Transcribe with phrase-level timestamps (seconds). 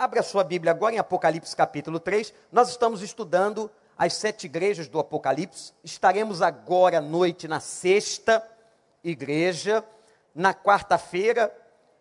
[0.00, 2.32] Abra sua Bíblia agora em Apocalipse capítulo 3.
[2.50, 5.74] Nós estamos estudando as sete igrejas do Apocalipse.
[5.84, 8.42] Estaremos agora à noite na sexta
[9.04, 9.84] igreja.
[10.34, 11.54] Na quarta-feira,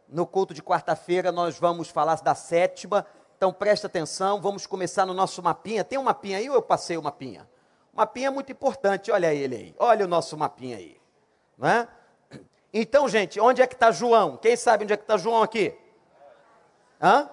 [0.08, 3.06] no culto de quarta-feira, nós vamos falar da sétima.
[3.36, 5.84] Então presta atenção, vamos começar no nosso mapinha.
[5.84, 7.50] Tem um mapinha aí ou eu passei o mapinha?
[7.94, 9.76] O mapinha é muito importante, olha ele aí.
[9.78, 10.96] Olha o nosso mapinha aí.
[11.58, 11.86] Não é?
[12.74, 14.38] Então, gente, onde é que está João?
[14.38, 15.78] Quem sabe onde é que está João aqui?
[17.02, 17.30] Hã?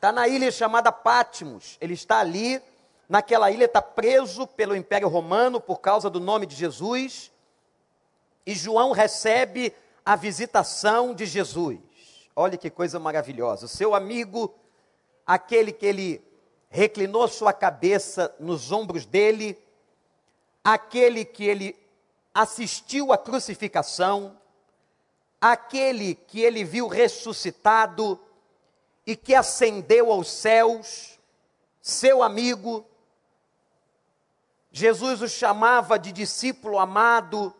[0.00, 1.76] Está na ilha chamada Patmos.
[1.78, 2.58] Ele está ali,
[3.06, 7.30] naquela ilha, está preso pelo Império Romano por causa do nome de Jesus.
[8.46, 11.78] E João recebe a visitação de Jesus.
[12.34, 13.66] Olha que coisa maravilhosa.
[13.66, 14.54] O seu amigo,
[15.26, 16.24] aquele que ele
[16.70, 19.62] reclinou sua cabeça nos ombros dele,
[20.64, 21.76] aquele que ele
[22.32, 24.34] assistiu à crucificação,
[25.38, 28.18] aquele que ele viu ressuscitado,
[29.10, 31.18] e que ascendeu aos céus,
[31.82, 32.86] seu amigo.
[34.70, 37.52] Jesus o chamava de discípulo amado.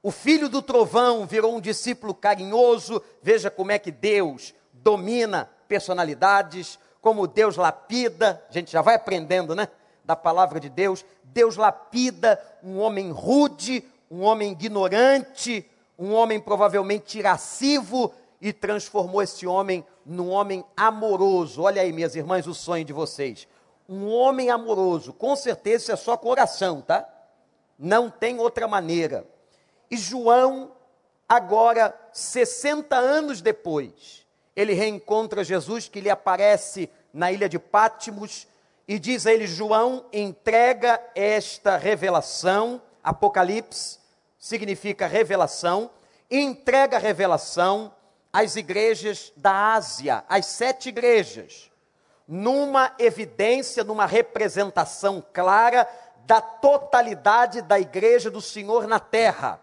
[0.00, 3.02] O filho do trovão virou um discípulo carinhoso.
[3.20, 8.46] Veja como é que Deus domina personalidades, como Deus lapida.
[8.48, 9.66] A gente já vai aprendendo, né?
[10.04, 11.04] Da palavra de Deus.
[11.24, 15.68] Deus lapida um homem rude, um homem ignorante,
[15.98, 21.62] um homem provavelmente irascivo e transformou esse homem num homem amoroso.
[21.62, 23.46] Olha aí, minhas irmãs, o sonho de vocês.
[23.88, 27.08] Um homem amoroso, com certeza isso é só coração, tá?
[27.78, 29.24] Não tem outra maneira.
[29.88, 30.72] E João,
[31.28, 38.48] agora, 60 anos depois, ele reencontra Jesus que lhe aparece na ilha de Pátimos
[38.88, 44.00] e diz a ele: João, entrega esta revelação, Apocalipse
[44.36, 45.90] significa revelação,
[46.28, 47.92] entrega a revelação
[48.32, 51.70] as igrejas da Ásia, as sete igrejas,
[52.26, 55.86] numa evidência, numa representação clara
[56.24, 59.60] da totalidade da igreja do Senhor na terra.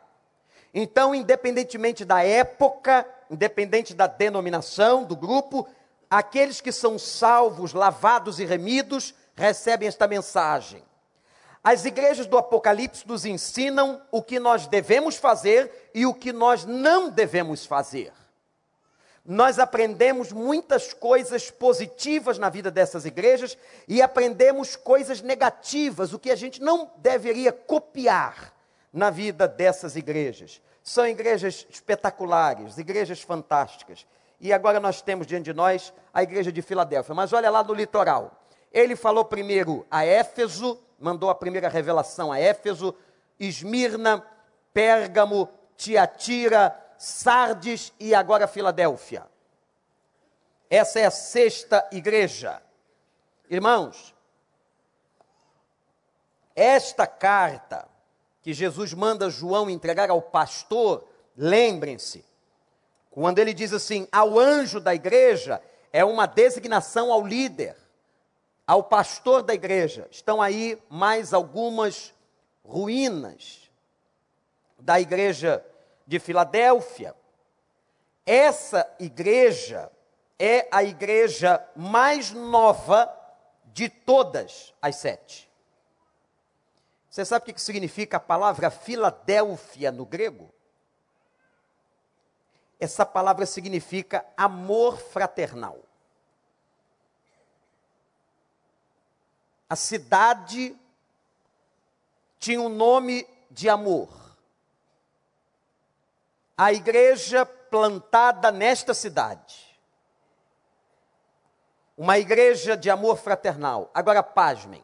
[0.72, 5.68] Então, independentemente da época, independente da denominação, do grupo,
[6.08, 10.84] aqueles que são salvos, lavados e remidos, recebem esta mensagem.
[11.64, 16.66] As igrejas do Apocalipse nos ensinam o que nós devemos fazer e o que nós
[16.66, 18.14] não devemos fazer
[19.30, 23.56] nós aprendemos muitas coisas positivas na vida dessas igrejas
[23.88, 28.52] e aprendemos coisas negativas, o que a gente não deveria copiar
[28.92, 30.60] na vida dessas igrejas.
[30.82, 34.08] São igrejas espetaculares, igrejas fantásticas.
[34.42, 37.14] E agora nós temos diante de nós a igreja de Filadélfia.
[37.14, 38.44] Mas olha lá no litoral.
[38.74, 42.96] Ele falou primeiro a Éfeso, mandou a primeira revelação a Éfeso,
[43.40, 44.26] Esmirna,
[44.74, 45.48] Pérgamo,
[45.78, 49.26] Tiatira, Sardes e agora Filadélfia.
[50.70, 52.62] Essa é a sexta igreja.
[53.50, 54.14] Irmãos,
[56.54, 57.88] esta carta
[58.42, 62.26] que Jesus manda João entregar ao pastor, lembrem-se,
[63.10, 65.62] quando ele diz assim, ao anjo da igreja,
[65.94, 67.78] é uma designação ao líder,
[68.68, 70.06] ao pastor da igreja.
[70.12, 72.14] Estão aí mais algumas
[72.62, 73.72] ruínas
[74.78, 75.66] da igreja
[76.10, 77.16] de Filadélfia.
[78.26, 79.92] Essa igreja
[80.40, 83.16] é a igreja mais nova
[83.66, 85.48] de todas as sete.
[87.08, 90.52] Você sabe o que significa a palavra Filadélfia no grego?
[92.80, 95.78] Essa palavra significa amor fraternal.
[99.70, 100.76] A cidade
[102.40, 104.19] tinha um nome de amor
[106.62, 109.80] a igreja plantada nesta cidade.
[111.96, 113.90] Uma igreja de amor fraternal.
[113.94, 114.84] Agora, pasmem.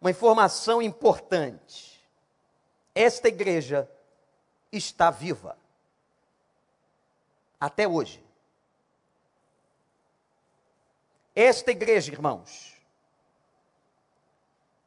[0.00, 2.00] Uma informação importante.
[2.94, 3.90] Esta igreja
[4.70, 5.58] está viva.
[7.58, 8.24] Até hoje.
[11.34, 12.80] Esta igreja, irmãos,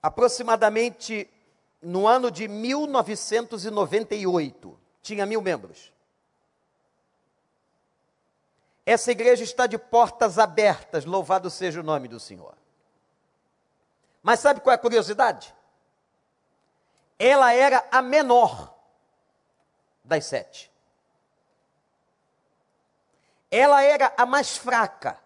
[0.02, 1.30] aproximadamente
[1.82, 4.80] no ano de 1998,
[5.10, 5.92] tinha mil membros.
[8.86, 12.56] Essa igreja está de portas abertas, louvado seja o nome do Senhor.
[14.22, 15.56] Mas sabe qual é a curiosidade?
[17.18, 18.78] Ela era a menor
[20.04, 20.72] das sete.
[23.50, 25.20] Ela era a mais fraca,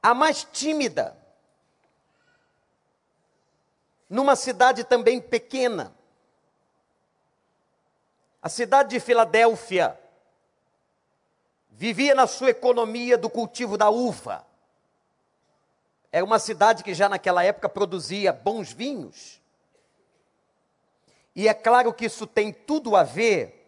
[0.00, 1.18] a mais tímida,
[4.08, 5.92] numa cidade também pequena.
[8.44, 9.98] A cidade de Filadélfia
[11.70, 14.46] vivia na sua economia do cultivo da uva.
[16.12, 19.40] Era uma cidade que já naquela época produzia bons vinhos.
[21.34, 23.66] E é claro que isso tem tudo a ver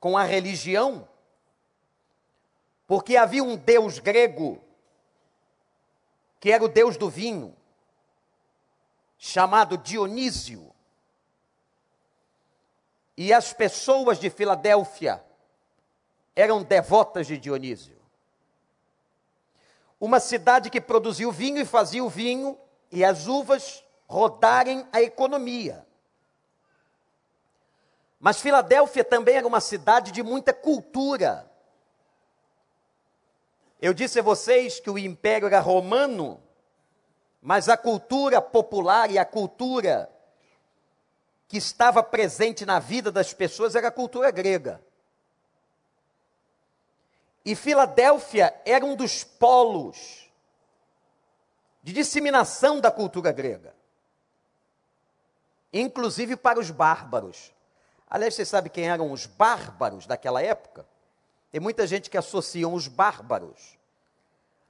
[0.00, 1.08] com a religião,
[2.88, 4.60] porque havia um deus grego,
[6.40, 7.56] que era o deus do vinho,
[9.16, 10.74] chamado Dionísio.
[13.20, 15.20] E as pessoas de Filadélfia
[16.36, 18.00] eram devotas de Dionísio.
[19.98, 22.56] Uma cidade que produziu vinho e fazia o vinho
[22.92, 25.84] e as uvas rodarem a economia.
[28.20, 31.50] Mas Filadélfia também era uma cidade de muita cultura.
[33.82, 36.40] Eu disse a vocês que o império era romano,
[37.42, 40.08] mas a cultura popular e a cultura
[41.48, 44.80] que estava presente na vida das pessoas era a cultura grega.
[47.42, 50.28] E Filadélfia era um dos polos
[51.82, 53.74] de disseminação da cultura grega,
[55.72, 57.50] inclusive para os bárbaros.
[58.10, 60.86] Aliás, você sabe quem eram os bárbaros daquela época?
[61.50, 63.78] Tem muita gente que associa os bárbaros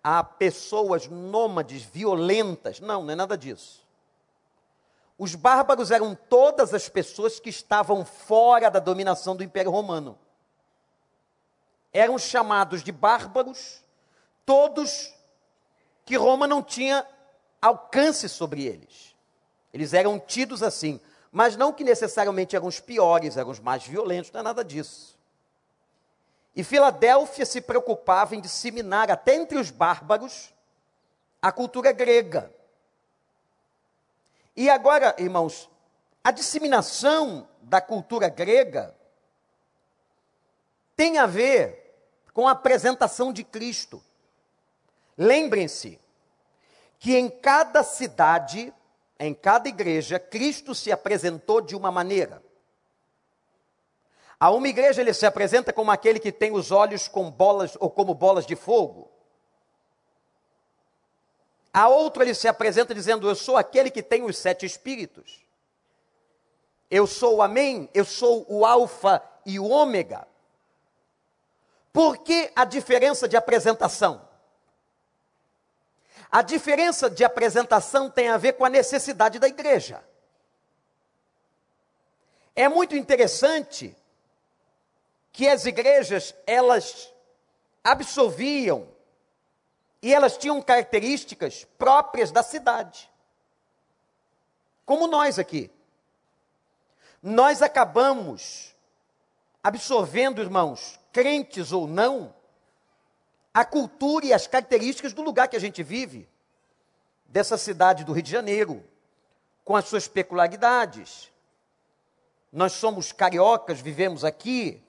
[0.03, 2.79] a pessoas nômades, violentas.
[2.79, 3.88] Não, não é nada disso.
[5.19, 10.19] Os bárbaros eram todas as pessoas que estavam fora da dominação do Império Romano
[11.93, 13.83] eram chamados de bárbaros,
[14.45, 15.13] todos
[16.05, 17.07] que Roma não tinha
[17.61, 19.17] alcance sobre eles.
[19.73, 21.01] Eles eram tidos assim,
[21.31, 25.19] mas não que necessariamente eram os piores, eram os mais violentos, não é nada disso.
[26.55, 30.53] E Filadélfia se preocupava em disseminar até entre os bárbaros
[31.41, 32.53] a cultura grega.
[34.59, 35.71] E agora, irmãos,
[36.25, 38.93] a disseminação da cultura grega
[40.97, 41.95] tem a ver
[42.35, 44.03] com a apresentação de Cristo.
[45.17, 46.01] Lembrem-se
[46.99, 48.75] que em cada cidade,
[49.17, 52.43] em cada igreja, Cristo se apresentou de uma maneira.
[54.41, 57.89] A uma igreja ele se apresenta como aquele que tem os olhos com bolas ou
[57.89, 59.09] como bolas de fogo.
[61.79, 65.47] A outro ele se apresenta dizendo: Eu sou aquele que tem os sete espíritos.
[66.91, 70.27] Eu sou o Amém, eu sou o Alfa e o Ômega.
[71.93, 74.29] Por que a diferença de apresentação?
[76.29, 80.03] A diferença de apresentação tem a ver com a necessidade da igreja.
[82.57, 83.97] É muito interessante
[85.31, 87.15] que as igrejas, elas
[87.85, 88.98] absorviam
[90.03, 93.11] e elas tinham características próprias da cidade.
[94.85, 95.71] Como nós aqui.
[97.23, 98.75] Nós acabamos
[99.63, 102.35] absorvendo, irmãos, crentes ou não,
[103.53, 106.29] a cultura e as características do lugar que a gente vive,
[107.27, 108.85] dessa cidade do Rio de Janeiro,
[109.65, 111.31] com as suas peculiaridades.
[112.53, 114.83] Nós somos cariocas, vivemos aqui,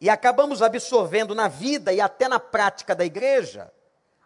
[0.00, 3.72] e acabamos absorvendo na vida e até na prática da igreja,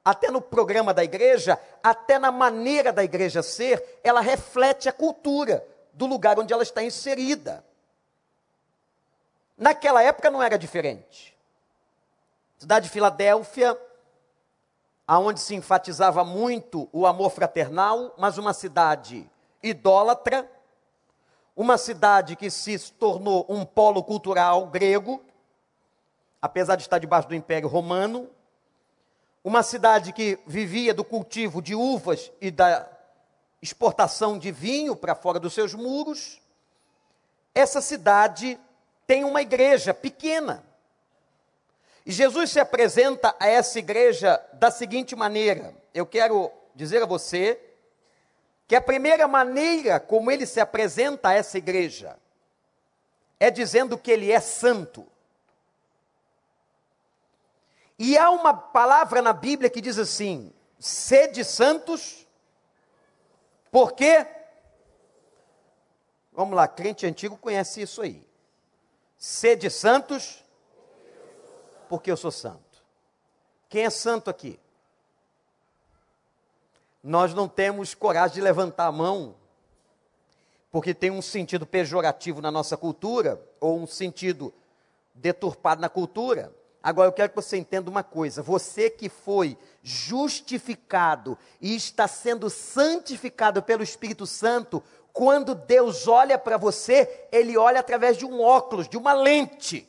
[0.04, 5.66] até no programa da igreja, até na maneira da igreja ser, ela reflete a cultura
[5.94, 7.64] do lugar onde ela está inserida.
[9.56, 11.34] Naquela época não era diferente.
[12.58, 13.78] Cidade de Filadélfia,
[15.06, 19.30] aonde se enfatizava muito o amor fraternal, mas uma cidade
[19.62, 20.50] idólatra,
[21.56, 25.22] uma cidade que se tornou um polo cultural grego,
[26.42, 28.28] apesar de estar debaixo do Império Romano,
[29.44, 32.88] uma cidade que vivia do cultivo de uvas e da
[33.60, 36.40] exportação de vinho para fora dos seus muros.
[37.54, 38.58] Essa cidade
[39.06, 40.64] tem uma igreja pequena.
[42.06, 47.60] E Jesus se apresenta a essa igreja da seguinte maneira: eu quero dizer a você
[48.66, 52.16] que a primeira maneira como ele se apresenta a essa igreja
[53.38, 55.06] é dizendo que ele é santo.
[57.98, 62.26] E há uma palavra na Bíblia que diz assim: sede santos,
[63.70, 64.26] porque.
[66.32, 68.26] Vamos lá, crente antigo conhece isso aí.
[69.16, 70.44] Sede santos,
[71.88, 72.82] porque eu sou santo.
[73.68, 74.58] Quem é santo aqui?
[77.02, 79.36] Nós não temos coragem de levantar a mão,
[80.72, 84.52] porque tem um sentido pejorativo na nossa cultura, ou um sentido
[85.14, 86.52] deturpado na cultura.
[86.84, 92.50] Agora eu quero que você entenda uma coisa: você que foi justificado e está sendo
[92.50, 98.86] santificado pelo Espírito Santo, quando Deus olha para você, Ele olha através de um óculos,
[98.86, 99.88] de uma lente.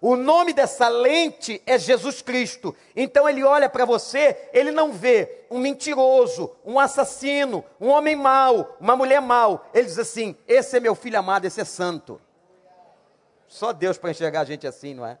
[0.00, 2.74] O nome dessa lente é Jesus Cristo.
[2.94, 8.76] Então ele olha para você, ele não vê um mentiroso, um assassino, um homem mau,
[8.80, 9.68] uma mulher mau.
[9.74, 12.20] Ele diz assim: esse é meu filho amado, esse é santo.
[13.46, 15.18] Só Deus para enxergar a gente assim, não é?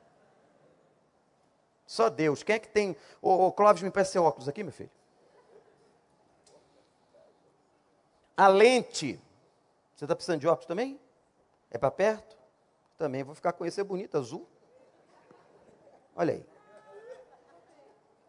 [1.92, 2.42] Só Deus.
[2.42, 2.96] Quem é que tem.
[3.20, 4.90] Ô, ô Clóvis, me presta seu óculos aqui, meu filho.
[8.34, 9.20] A lente.
[9.94, 10.98] Você está precisando de óculos também?
[11.70, 12.34] É para perto?
[12.96, 14.48] Também vou ficar com esse é bonito, azul.
[16.16, 16.46] Olha aí.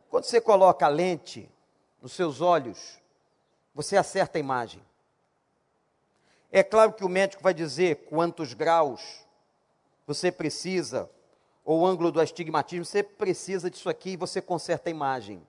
[0.10, 1.50] Quando você coloca a lente
[2.02, 3.00] nos seus olhos,
[3.74, 4.86] você acerta a imagem.
[6.52, 9.26] É claro que o médico vai dizer quantos graus
[10.06, 11.10] você precisa
[11.64, 15.46] ou o ângulo do astigmatismo, você precisa disso aqui e você conserta a imagem.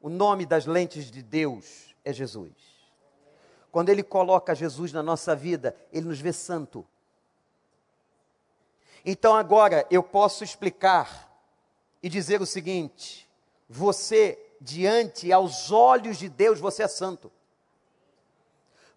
[0.00, 2.52] O nome das lentes de Deus é Jesus.
[3.70, 6.86] Quando Ele coloca Jesus na nossa vida, Ele nos vê santo.
[9.04, 11.28] Então agora eu posso explicar
[12.02, 13.28] e dizer o seguinte:
[13.68, 17.30] você, diante aos olhos de Deus, você é santo.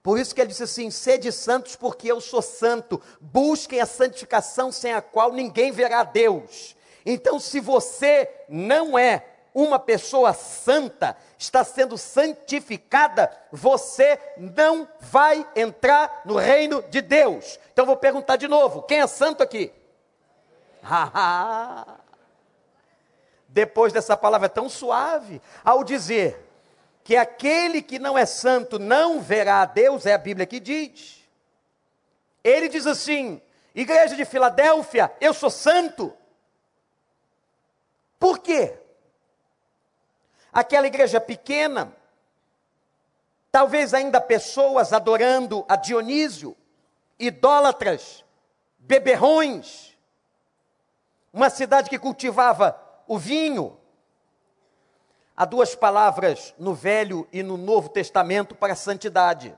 [0.03, 3.01] Por isso que ele disse assim: sede santos, porque eu sou santo.
[3.19, 6.75] Busquem a santificação sem a qual ninguém verá Deus.
[7.05, 16.21] Então, se você não é uma pessoa santa, está sendo santificada, você não vai entrar
[16.25, 17.59] no reino de Deus.
[17.71, 19.71] Então, vou perguntar de novo: quem é santo aqui?
[23.47, 26.50] Depois dessa palavra tão suave, ao dizer
[27.03, 31.27] que aquele que não é santo não verá a Deus, é a Bíblia que diz.
[32.43, 33.41] Ele diz assim:
[33.73, 36.15] Igreja de Filadélfia, eu sou santo.
[38.19, 38.77] Por quê?
[40.53, 41.95] Aquela igreja pequena,
[43.51, 46.55] talvez ainda pessoas adorando a Dionísio,
[47.17, 48.23] idólatras,
[48.77, 49.97] beberrões,
[51.31, 53.79] uma cidade que cultivava o vinho,
[55.41, 59.57] Há duas palavras no Velho e no Novo Testamento para santidade.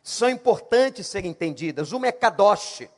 [0.00, 1.90] São importantes serem entendidas.
[1.90, 2.88] Uma é Kadosh.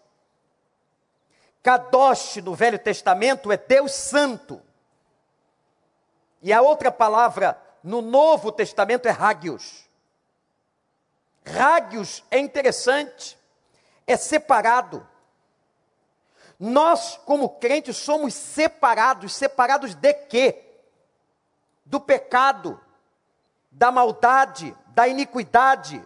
[1.63, 4.61] Kadosh no Velho Testamento é Deus Santo.
[6.43, 9.89] E a outra palavra no Novo Testamento é Hagios.
[11.43, 13.39] Hagios é interessante,
[14.07, 15.09] é separado.
[16.61, 19.35] Nós, como crentes, somos separados.
[19.35, 20.68] Separados de quê?
[21.89, 22.81] Do pecado,
[23.71, 26.03] da maldade, da iniquidade.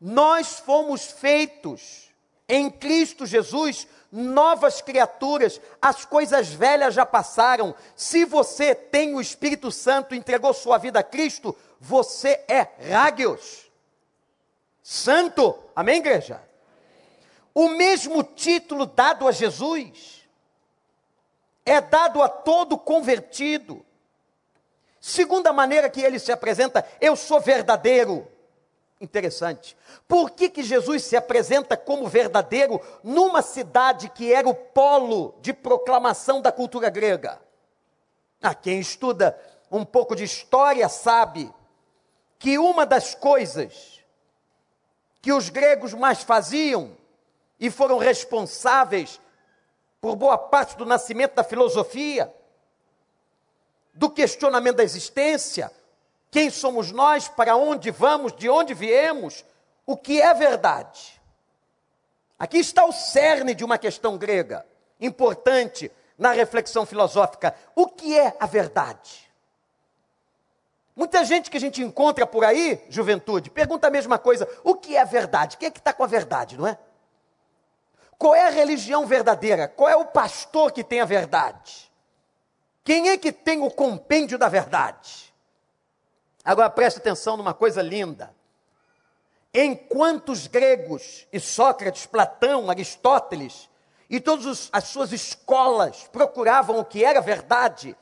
[0.00, 2.10] Nós fomos feitos
[2.48, 7.74] em Cristo Jesus novas criaturas, as coisas velhas já passaram.
[7.94, 13.70] Se você tem o Espírito Santo, entregou sua vida a Cristo, você é Rágios,
[14.82, 15.58] santo.
[15.74, 16.42] Amém, igreja?
[17.54, 20.26] O mesmo título dado a Jesus
[21.64, 23.85] é dado a todo convertido.
[25.06, 28.26] Segunda maneira que ele se apresenta, eu sou verdadeiro.
[29.00, 29.76] Interessante.
[30.08, 35.52] Por que, que Jesus se apresenta como verdadeiro numa cidade que era o polo de
[35.52, 37.40] proclamação da cultura grega?
[38.42, 39.38] A ah, quem estuda
[39.70, 41.54] um pouco de história sabe
[42.36, 44.04] que uma das coisas
[45.22, 46.96] que os gregos mais faziam
[47.60, 49.20] e foram responsáveis
[50.00, 52.34] por boa parte do nascimento da filosofia
[53.96, 55.72] do questionamento da existência,
[56.30, 59.44] quem somos nós, para onde vamos, de onde viemos,
[59.86, 61.20] o que é verdade.
[62.38, 64.66] Aqui está o cerne de uma questão grega,
[65.00, 69.26] importante na reflexão filosófica: o que é a verdade?
[70.94, 74.96] Muita gente que a gente encontra por aí, juventude, pergunta a mesma coisa: o que
[74.96, 75.56] é a verdade?
[75.56, 76.78] Quem é que está com a verdade, não é?
[78.18, 79.68] Qual é a religião verdadeira?
[79.68, 81.90] Qual é o pastor que tem a verdade?
[82.86, 85.34] Quem é que tem o compêndio da verdade?
[86.44, 88.32] Agora preste atenção numa coisa linda.
[89.52, 93.68] Enquanto os gregos e Sócrates, Platão, Aristóteles
[94.08, 97.96] e todas as suas escolas procuravam o que era verdade,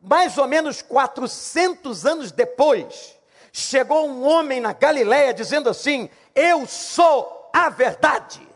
[0.00, 3.18] mais ou menos 400 anos depois,
[3.52, 8.51] chegou um homem na Galiléia dizendo assim: Eu sou a verdade.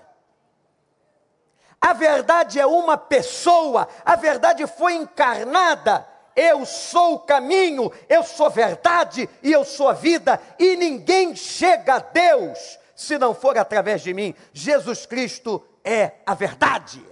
[1.80, 6.06] A verdade é uma pessoa, a verdade foi encarnada.
[6.34, 11.94] Eu sou o caminho, eu sou verdade e eu sou a vida, e ninguém chega
[11.94, 14.34] a Deus se não for através de mim.
[14.52, 17.02] Jesus Cristo é a verdade.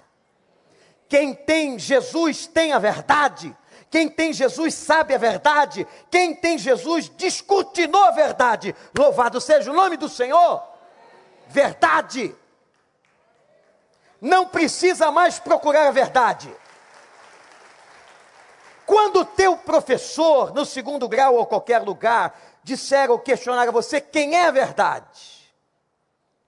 [1.09, 3.57] Quem tem Jesus tem a verdade.
[3.91, 5.87] Quem tem Jesus sabe a verdade.
[6.11, 8.75] Quem tem Jesus descortinou a verdade.
[8.99, 10.61] Louvado seja o nome do Senhor.
[11.47, 12.35] Verdade.
[14.25, 16.51] Não precisa mais procurar a verdade.
[18.87, 24.01] Quando o teu professor, no segundo grau ou qualquer lugar, disser ou questionar a você
[24.01, 25.53] quem é a verdade,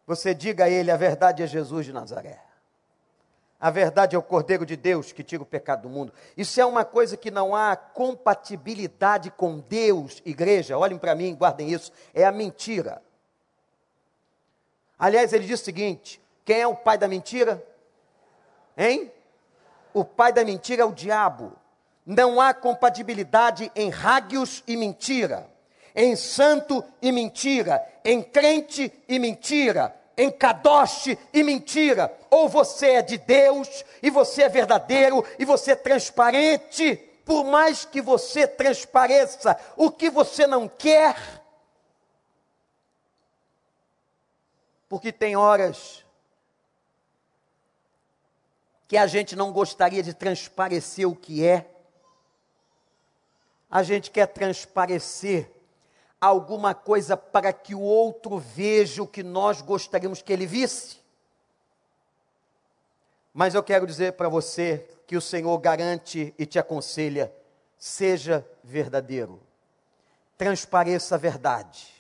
[0.06, 2.40] você diga a ele: a verdade é Jesus de Nazaré.
[3.60, 6.12] A verdade é o Cordeiro de Deus que tira o pecado do mundo.
[6.36, 10.78] Isso é uma coisa que não há compatibilidade com Deus, igreja.
[10.78, 11.92] Olhem para mim, guardem isso.
[12.14, 13.02] É a mentira.
[14.98, 17.60] Aliás, ele diz o seguinte: quem é o pai da mentira?
[18.78, 19.10] Hein?
[19.92, 21.52] O pai da mentira é o diabo.
[22.06, 25.50] Não há compatibilidade em rágios e mentira,
[25.92, 32.16] em santo e mentira, em crente e mentira, em kadosh e mentira.
[32.30, 36.94] Ou você é de Deus, e você é verdadeiro, e você é transparente.
[37.24, 41.16] Por mais que você transpareça o que você não quer,
[44.88, 46.05] porque tem horas
[48.88, 51.70] que a gente não gostaria de transparecer o que é,
[53.70, 55.50] a gente quer transparecer
[56.20, 60.98] alguma coisa para que o outro veja o que nós gostaríamos que ele visse.
[63.34, 67.32] Mas eu quero dizer para você que o Senhor garante e te aconselha:
[67.76, 69.42] seja verdadeiro,
[70.38, 71.92] transpareça a verdade,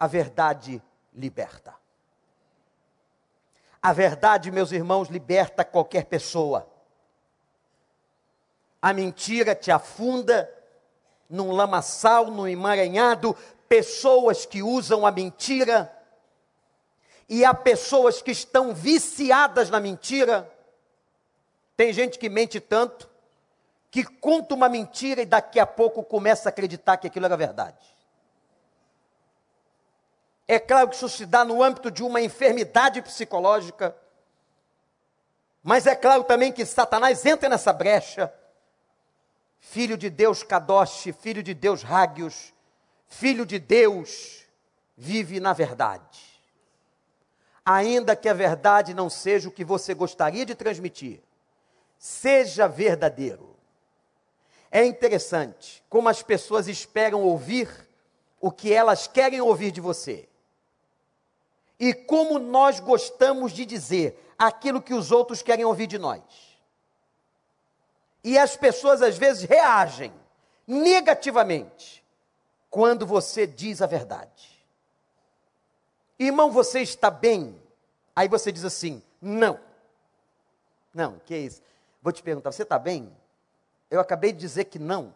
[0.00, 0.82] a verdade
[1.14, 1.77] liberta.
[3.82, 6.68] A verdade, meus irmãos, liberta qualquer pessoa.
[8.82, 10.52] A mentira te afunda
[11.28, 13.36] num lamaçal, num emaranhado,
[13.68, 15.94] pessoas que usam a mentira,
[17.28, 20.50] e há pessoas que estão viciadas na mentira.
[21.76, 23.08] Tem gente que mente tanto,
[23.90, 27.97] que conta uma mentira e daqui a pouco começa a acreditar que aquilo era verdade.
[30.50, 33.94] É claro que isso se dá no âmbito de uma enfermidade psicológica,
[35.62, 38.32] mas é claro também que Satanás entra nessa brecha
[39.60, 42.54] filho de Deus Kadosh, filho de Deus Hagios,
[43.06, 44.46] filho de Deus,
[44.96, 46.40] vive na verdade.
[47.64, 51.20] Ainda que a verdade não seja o que você gostaria de transmitir,
[51.98, 53.56] seja verdadeiro.
[54.70, 57.68] É interessante como as pessoas esperam ouvir
[58.40, 60.27] o que elas querem ouvir de você.
[61.78, 66.22] E como nós gostamos de dizer aquilo que os outros querem ouvir de nós.
[68.22, 70.12] E as pessoas às vezes reagem
[70.66, 72.04] negativamente
[72.68, 74.66] quando você diz a verdade.
[76.18, 77.60] Irmão, você está bem?
[78.14, 79.60] Aí você diz assim: não.
[80.92, 81.62] Não, que é isso?
[82.02, 83.14] Vou te perguntar, você está bem?
[83.90, 85.14] Eu acabei de dizer que não.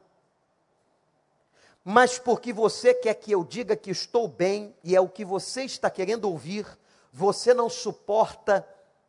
[1.85, 5.64] Mas porque você quer que eu diga que estou bem e é o que você
[5.64, 6.66] está querendo ouvir,
[7.12, 8.66] você não suporta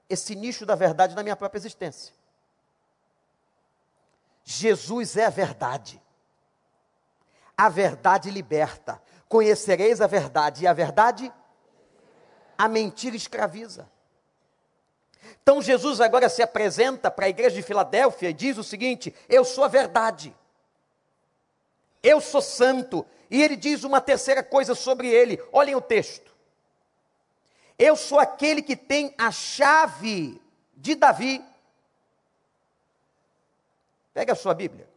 [0.10, 2.14] esse nicho da verdade na minha própria existência.
[4.44, 6.02] Jesus é a verdade.
[7.56, 9.02] A verdade liberta.
[9.30, 11.32] Conhecereis a verdade, e a verdade,
[12.58, 13.90] a mentira escraviza.
[15.42, 19.44] Então Jesus agora se apresenta para a igreja de Filadélfia e diz o seguinte: Eu
[19.44, 20.36] sou a verdade.
[22.04, 23.06] Eu sou santo.
[23.32, 25.42] E ele diz uma terceira coisa sobre ele.
[25.52, 26.32] Olhem o texto.
[27.80, 30.40] Eu sou aquele que tem a chave
[30.76, 31.44] de Davi.
[34.14, 34.88] Pega a sua Bíblia.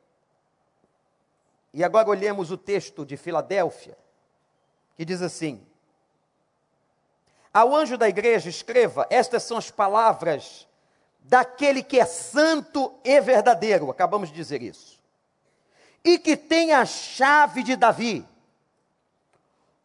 [1.73, 3.97] E agora olhemos o texto de Filadélfia,
[4.97, 5.66] que diz assim:
[7.53, 10.66] Ao anjo da igreja escreva: Estas são as palavras
[11.21, 13.90] daquele que é santo e verdadeiro.
[13.90, 14.95] Acabamos de dizer isso.
[16.07, 18.25] E que tem a chave de Davi.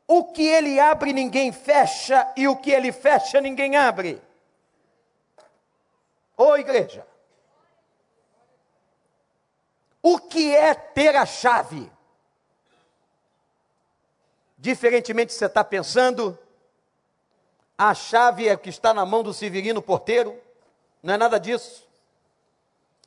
[0.08, 4.22] O que ele abre, ninguém fecha, e o que ele fecha, ninguém abre.
[6.38, 7.08] Ô igreja,
[10.00, 11.92] o que é ter a chave?
[14.60, 16.38] Diferentemente você está pensando,
[17.76, 20.40] a chave é que está na mão do Severino Porteiro,
[21.02, 21.88] não é nada disso.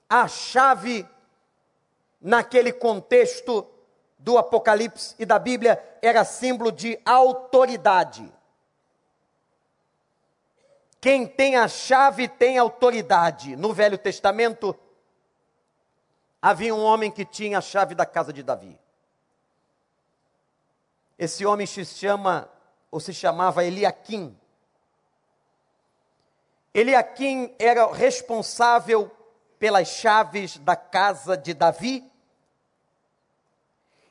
[0.08, 1.06] A chave,
[2.24, 3.70] naquele contexto
[4.18, 8.32] do Apocalipse e da Bíblia, era símbolo de autoridade.
[10.98, 13.54] Quem tem a chave tem autoridade.
[13.56, 14.74] No Velho Testamento,
[16.40, 18.80] havia um homem que tinha a chave da casa de Davi.
[21.18, 22.48] Esse homem se chama,
[22.90, 24.34] ou se chamava Eliaquim.
[26.72, 29.10] Eliaquim era responsável
[29.58, 32.13] pelas chaves da casa de Davi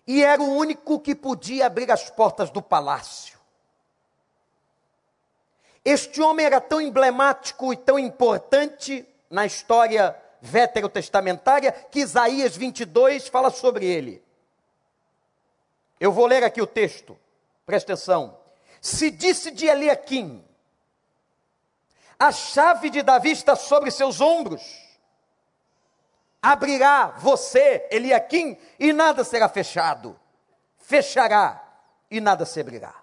[0.06, 3.40] e era o único que podia abrir as portas do palácio.
[5.86, 13.50] Este homem era tão emblemático e tão importante na história veterotestamentária que Isaías 22 fala
[13.50, 14.24] sobre ele.
[16.00, 17.18] Eu vou ler aqui o texto,
[17.66, 18.38] presta atenção.
[18.82, 20.44] Se disse de Eliaquim,
[22.20, 24.83] a chave de Davi está sobre seus ombros.
[26.44, 30.20] Abrirá você, Eliaquim, e nada será fechado.
[30.76, 31.64] Fechará
[32.12, 32.94] e nada se abrirá.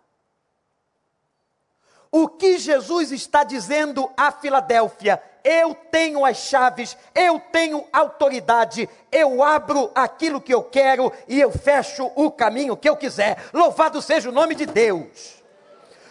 [2.13, 5.23] O que Jesus está dizendo a Filadélfia?
[5.43, 11.51] Eu tenho as chaves, eu tenho autoridade, eu abro aquilo que eu quero e eu
[11.51, 13.43] fecho o caminho que eu quiser.
[13.55, 15.43] Louvado seja o nome de Deus.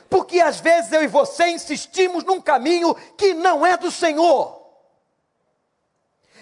[0.09, 4.58] Porque às vezes eu e você insistimos num caminho que não é do Senhor,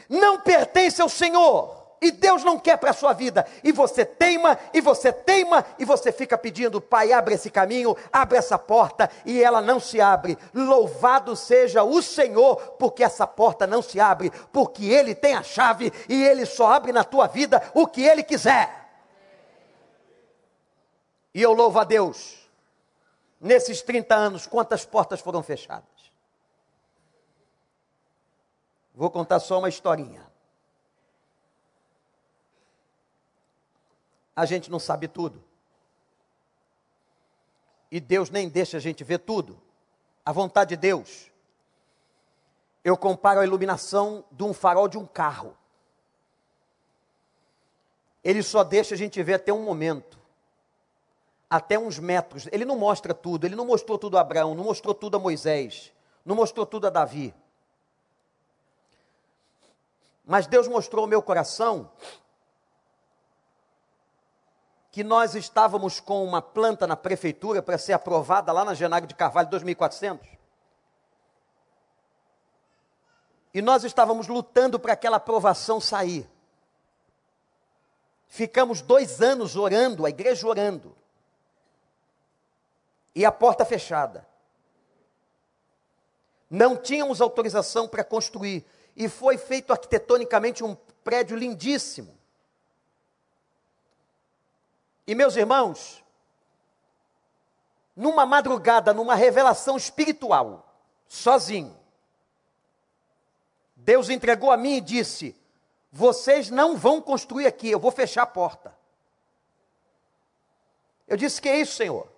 [0.10, 4.58] não pertence ao Senhor e Deus não quer para a sua vida, e você teima,
[4.74, 9.42] e você teima, e você fica pedindo, Pai, abre esse caminho, abre essa porta, e
[9.42, 10.38] ela não se abre.
[10.54, 15.92] Louvado seja o Senhor, porque essa porta não se abre, porque Ele tem a chave,
[16.08, 18.86] e Ele só abre na tua vida o que Ele quiser.
[21.34, 22.48] E eu louvo a Deus,
[23.40, 25.97] nesses 30 anos, quantas portas foram fechadas.
[28.98, 30.28] Vou contar só uma historinha.
[34.38, 35.44] a gente não sabe tudo.
[37.90, 39.60] E Deus nem deixa a gente ver tudo.
[40.24, 41.32] A vontade de Deus.
[42.84, 45.58] Eu comparo a iluminação de um farol de um carro.
[48.24, 50.20] Ele só deixa a gente ver até um momento.
[51.50, 52.48] Até uns metros.
[52.52, 53.48] Ele não mostra tudo.
[53.48, 55.92] Ele não mostrou tudo a Abraão, não mostrou tudo a Moisés,
[56.24, 57.34] não mostrou tudo a Davi.
[60.28, 61.90] Mas Deus mostrou ao meu coração
[64.92, 69.16] que nós estávamos com uma planta na prefeitura para ser aprovada lá na Genário de
[69.16, 70.28] Carvalho 2400.
[73.54, 76.30] E nós estávamos lutando para aquela aprovação sair.
[78.28, 80.94] Ficamos dois anos orando, a igreja orando.
[83.16, 84.28] E a porta fechada.
[86.50, 88.66] Não tínhamos autorização para construir.
[88.98, 92.18] E foi feito arquitetonicamente um prédio lindíssimo.
[95.06, 96.04] E meus irmãos,
[97.96, 100.68] numa madrugada, numa revelação espiritual,
[101.08, 101.78] sozinho,
[103.76, 105.36] Deus entregou a mim e disse:
[105.92, 108.76] Vocês não vão construir aqui, eu vou fechar a porta.
[111.08, 112.12] Eu disse: Que é isso, Senhor?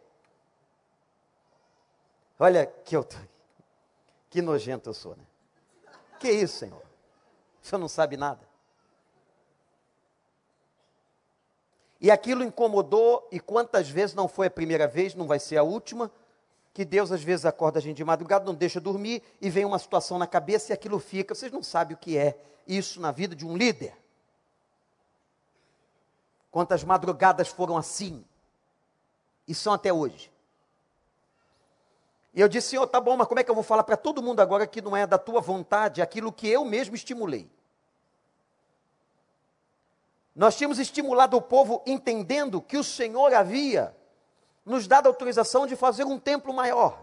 [2.40, 3.06] Olha que eu
[4.30, 5.29] que nojento eu sou, né?
[6.20, 6.84] Que isso, Senhor?
[7.62, 8.48] O senhor não sabe nada.
[12.02, 15.64] E aquilo incomodou, e quantas vezes não foi a primeira vez, não vai ser a
[15.64, 16.10] última,
[16.74, 19.80] que Deus às vezes acorda a gente de madrugada, não deixa dormir, e vem uma
[19.80, 21.36] situação na cabeça e aquilo fica.
[21.36, 23.98] Vocês não sabem o que é isso na vida de um líder.
[26.50, 28.26] Quantas madrugadas foram assim,
[29.48, 30.32] e são até hoje.
[32.40, 34.24] E eu disse, Senhor, tá bom, mas como é que eu vou falar para todo
[34.24, 37.52] mundo agora que não é da tua vontade aquilo que eu mesmo estimulei?
[40.34, 43.94] Nós tínhamos estimulado o povo entendendo que o Senhor havia
[44.64, 46.98] nos dado autorização de fazer um templo maior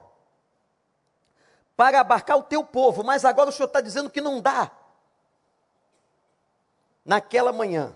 [1.76, 4.70] para abarcar o teu povo, mas agora o Senhor está dizendo que não dá.
[7.04, 7.94] Naquela manhã,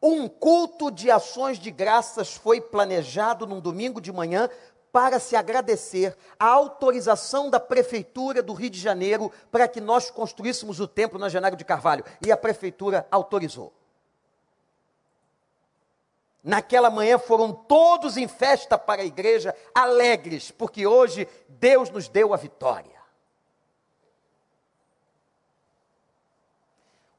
[0.00, 4.48] um culto de ações de graças foi planejado num domingo de manhã
[4.92, 10.78] para se agradecer a autorização da prefeitura do Rio de Janeiro para que nós construíssemos
[10.78, 12.04] o templo na Janeiro de Carvalho.
[12.24, 13.72] E a prefeitura autorizou.
[16.44, 22.34] Naquela manhã foram todos em festa para a igreja, alegres, porque hoje Deus nos deu
[22.34, 23.00] a vitória.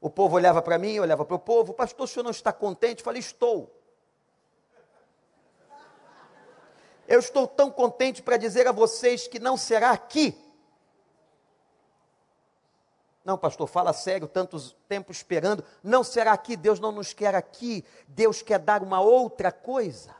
[0.00, 2.98] O povo olhava para mim, olhava para o povo, pastor, o senhor não está contente?
[3.00, 3.83] Eu falei, estou.
[7.06, 10.38] Eu estou tão contente para dizer a vocês que não será aqui
[13.24, 15.64] não, pastor, fala sério, tantos tempo esperando.
[15.82, 17.82] Não será aqui, Deus não nos quer aqui.
[18.06, 20.14] Deus quer dar uma outra coisa.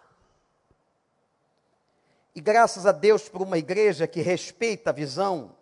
[2.35, 5.55] E graças a Deus por uma igreja que respeita a visão.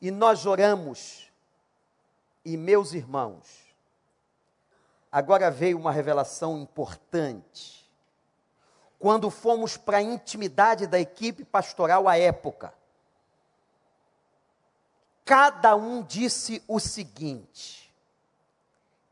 [0.00, 1.28] E nós oramos.
[2.44, 3.44] E meus irmãos,
[5.10, 7.87] agora veio uma revelação importante.
[8.98, 12.74] Quando fomos para a intimidade da equipe pastoral à época,
[15.24, 17.88] cada um disse o seguinte: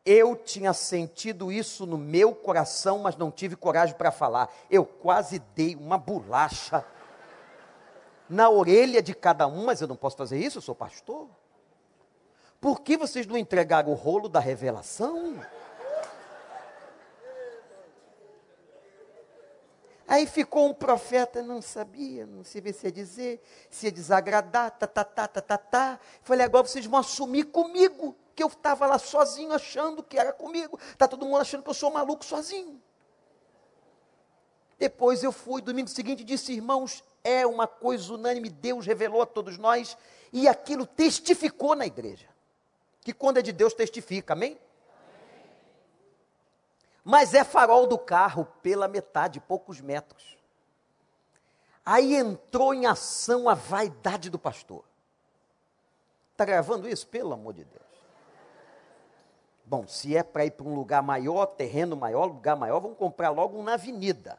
[0.06, 4.48] eu tinha sentido isso no meu coração, mas não tive coragem para falar.
[4.70, 6.84] Eu quase dei uma bolacha.
[8.28, 11.28] na orelha de cada um, mas eu não posso fazer isso, eu sou pastor.
[12.60, 15.40] Por que vocês não entregaram o rolo da revelação?
[20.08, 24.86] Aí ficou um profeta, não sabia, não sabia se ia dizer, se ia desagradar, tá,
[24.86, 26.00] tá, tá, tá, tá, tá.
[26.22, 30.78] Falei, agora vocês vão assumir comigo, que eu estava lá sozinho achando que era comigo.
[30.92, 32.80] Está todo mundo achando que eu sou maluco sozinho.
[34.78, 39.58] Depois eu fui, domingo seguinte, disse, irmãos, é uma coisa unânime, Deus revelou a todos
[39.58, 39.96] nós,
[40.32, 42.28] e aquilo testificou na igreja.
[43.00, 44.58] Que quando é de Deus, testifica, amém?
[47.08, 50.36] Mas é farol do carro pela metade, poucos metros.
[51.84, 54.82] Aí entrou em ação a vaidade do pastor.
[56.32, 57.06] Está gravando isso?
[57.06, 57.84] Pelo amor de Deus.
[59.64, 63.30] Bom, se é para ir para um lugar maior, terreno maior, lugar maior, vamos comprar
[63.30, 64.36] logo um na avenida.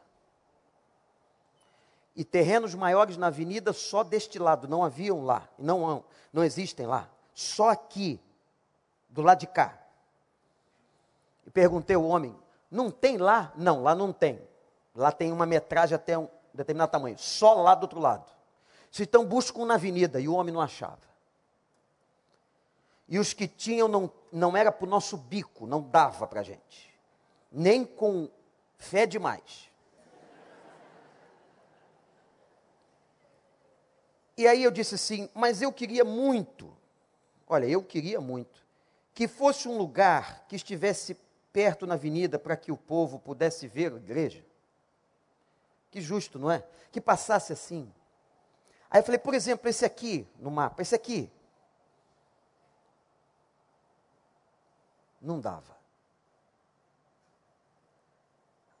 [2.14, 7.08] E terrenos maiores na avenida só deste lado, não haviam lá, não, não existem lá.
[7.32, 8.20] Só aqui,
[9.08, 9.78] do lado de cá.
[11.46, 12.36] E perguntei ao homem,
[12.70, 13.52] não tem lá?
[13.56, 14.40] Não, lá não tem.
[14.94, 17.18] Lá tem uma metragem até um determinado tamanho.
[17.18, 18.30] Só lá do outro lado.
[18.90, 21.08] Se então buscam na avenida e o homem não achava.
[23.08, 26.42] E os que tinham não, não era para o nosso bico, não dava para a
[26.42, 26.94] gente.
[27.50, 28.28] Nem com
[28.76, 29.70] fé demais.
[34.36, 36.72] E aí eu disse assim, mas eu queria muito,
[37.46, 38.64] olha, eu queria muito,
[39.12, 41.16] que fosse um lugar que estivesse
[41.52, 44.44] perto na avenida para que o povo pudesse ver a igreja.
[45.90, 46.64] Que justo, não é?
[46.92, 47.92] Que passasse assim.
[48.90, 51.30] Aí eu falei, por exemplo, esse aqui no mapa, esse aqui.
[55.20, 55.76] Não dava.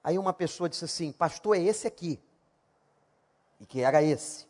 [0.02, 2.20] Aí uma pessoa disse assim: Pastor, é esse aqui.
[3.60, 4.46] E que era esse.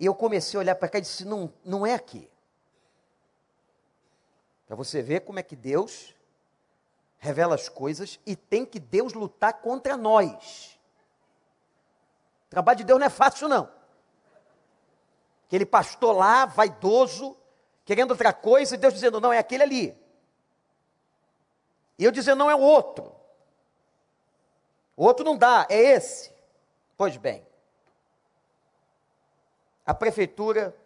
[0.00, 2.30] E eu comecei a olhar para cá e disse: Não, não é aqui.
[4.68, 6.14] Para você ver como é que Deus
[7.16, 10.78] revela as coisas e tem que Deus lutar contra nós.
[12.46, 13.72] O trabalho de Deus não é fácil, não.
[15.46, 17.34] Aquele pastor lá, vaidoso,
[17.86, 19.98] querendo outra coisa, e Deus dizendo, não, é aquele ali.
[21.98, 23.10] E eu dizendo, não, é o outro.
[24.94, 26.30] O outro não dá, é esse.
[26.94, 27.46] Pois bem,
[29.86, 30.76] a prefeitura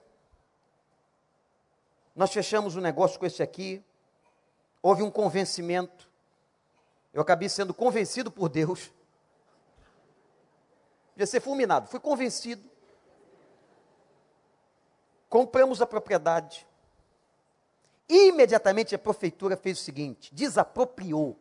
[2.15, 3.83] nós fechamos um negócio com esse aqui,
[4.83, 6.09] houve um convencimento,
[7.13, 8.93] eu acabei sendo convencido por Deus,
[11.17, 12.69] de ser fulminado, fui convencido,
[15.29, 16.67] compramos a propriedade,
[18.09, 21.39] imediatamente a prefeitura fez o seguinte: desapropriou.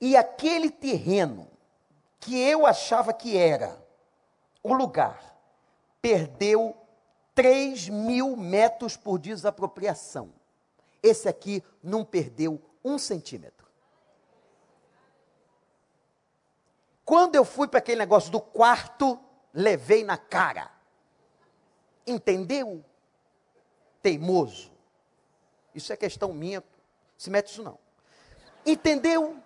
[0.00, 1.48] E aquele terreno
[2.18, 3.80] que eu achava que era
[4.62, 5.36] o lugar,
[6.00, 6.83] perdeu
[7.34, 10.32] 3 mil metros por desapropriação.
[11.02, 13.66] Esse aqui não perdeu um centímetro.
[17.04, 19.20] Quando eu fui para aquele negócio do quarto,
[19.52, 20.70] levei na cara.
[22.06, 22.82] Entendeu?
[24.00, 24.72] Teimoso.
[25.74, 26.62] Isso é questão minha.
[27.18, 27.78] Se mete isso não.
[28.64, 29.42] Entendeu?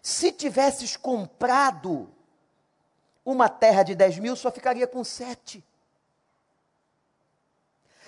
[0.00, 2.15] Se tivesses comprado
[3.26, 5.62] uma terra de 10 mil só ficaria com sete.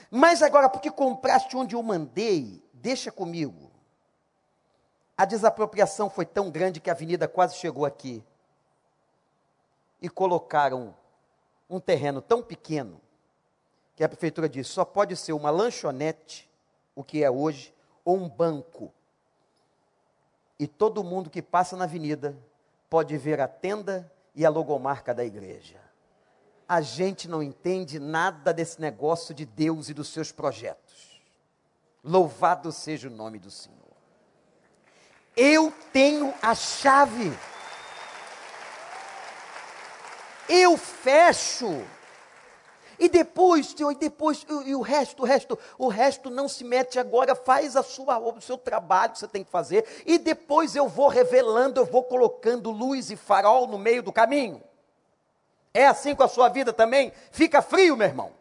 [0.09, 3.73] Mas agora, porque compraste onde eu mandei, deixa comigo.
[5.17, 8.23] A desapropriação foi tão grande que a avenida quase chegou aqui.
[10.01, 10.95] E colocaram
[11.69, 13.01] um terreno tão pequeno
[13.97, 16.49] que a prefeitura disse: só pode ser uma lanchonete,
[16.95, 18.95] o que é hoje, ou um banco.
[20.57, 22.39] E todo mundo que passa na avenida
[22.89, 25.81] pode ver a tenda e a logomarca da igreja.
[26.68, 31.20] A gente não entende nada desse negócio de Deus e dos seus projetos.
[32.05, 33.77] Louvado seja o nome do Senhor.
[35.37, 37.37] Eu tenho a chave.
[40.48, 41.85] Eu fecho
[42.99, 47.35] e depois, e depois, e, o resto, o resto, o resto não se mete agora,
[47.35, 51.09] faz a sua o seu trabalho que você tem que fazer, e depois eu vou
[51.09, 54.63] revelando, eu vou colocando luz e farol no meio do caminho.
[55.73, 57.13] É assim com a sua vida também?
[57.31, 58.33] Fica frio, meu irmão.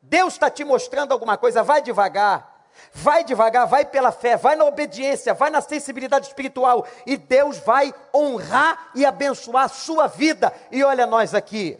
[0.00, 2.50] Deus está te mostrando alguma coisa, vai devagar.
[2.92, 7.92] Vai devagar, vai pela fé, vai na obediência, vai na sensibilidade espiritual, e Deus vai
[8.14, 10.52] honrar e abençoar a sua vida.
[10.70, 11.78] E olha nós aqui,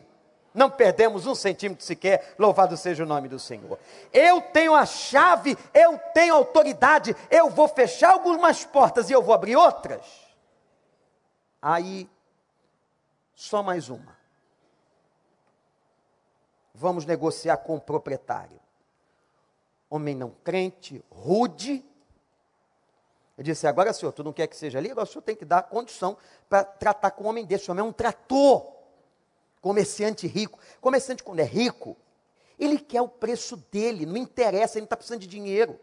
[0.52, 3.78] não perdemos um centímetro sequer, louvado seja o nome do Senhor.
[4.12, 9.34] Eu tenho a chave, eu tenho autoridade, eu vou fechar algumas portas e eu vou
[9.34, 10.04] abrir outras.
[11.62, 12.08] Aí
[13.34, 14.18] Só mais uma.
[16.74, 18.60] Vamos negociar com o proprietário.
[19.88, 21.84] Homem não crente, rude.
[23.36, 24.90] Eu disse: agora, senhor, tu não quer que seja ali?
[24.90, 27.68] Agora o senhor tem que dar condição para tratar com um homem desse.
[27.68, 28.79] O homem é um trator.
[29.60, 30.58] Comerciante rico.
[30.80, 31.96] Comerciante, quando é rico,
[32.58, 35.78] ele quer o preço dele, não interessa, ele não está precisando de dinheiro.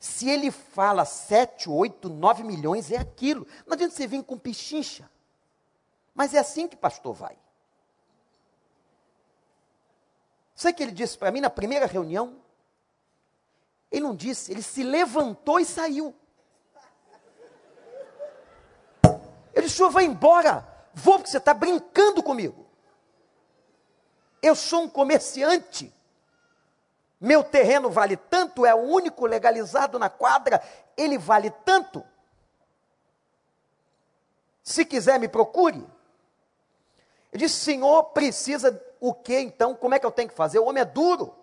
[0.00, 3.46] Se ele fala 7, 8, 9 milhões, é aquilo.
[3.66, 5.08] Não adianta você vir com pichincha.
[6.14, 7.36] Mas é assim que pastor vai.
[10.54, 12.40] Sabe o que ele disse para mim na primeira reunião?
[13.90, 16.14] Ele não disse, ele se levantou e saiu.
[19.54, 20.66] Ele disse, senhor vai embora.
[20.94, 22.65] Vou porque você está brincando comigo.
[24.46, 25.92] Eu sou um comerciante.
[27.20, 30.62] Meu terreno vale tanto, é o único legalizado na quadra,
[30.96, 32.04] ele vale tanto.
[34.62, 35.86] Se quiser, me procure.
[37.32, 39.74] Eu disse, senhor, precisa o que então?
[39.74, 40.58] Como é que eu tenho que fazer?
[40.58, 41.34] O homem é duro.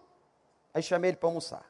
[0.73, 1.65] Aí chamei ele para almoçar.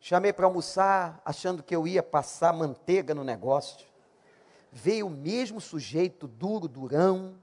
[0.00, 3.86] Chamei para almoçar, achando que eu ia passar manteiga no negócio.
[4.72, 7.36] Veio o mesmo sujeito, duro, durão,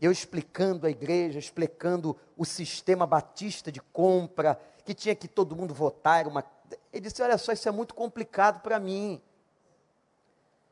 [0.00, 5.72] eu explicando a igreja, explicando o sistema batista de compra, que tinha que todo mundo
[5.72, 6.26] votar.
[6.26, 6.44] Uma...
[6.92, 9.20] Ele disse: Olha só, isso é muito complicado para mim.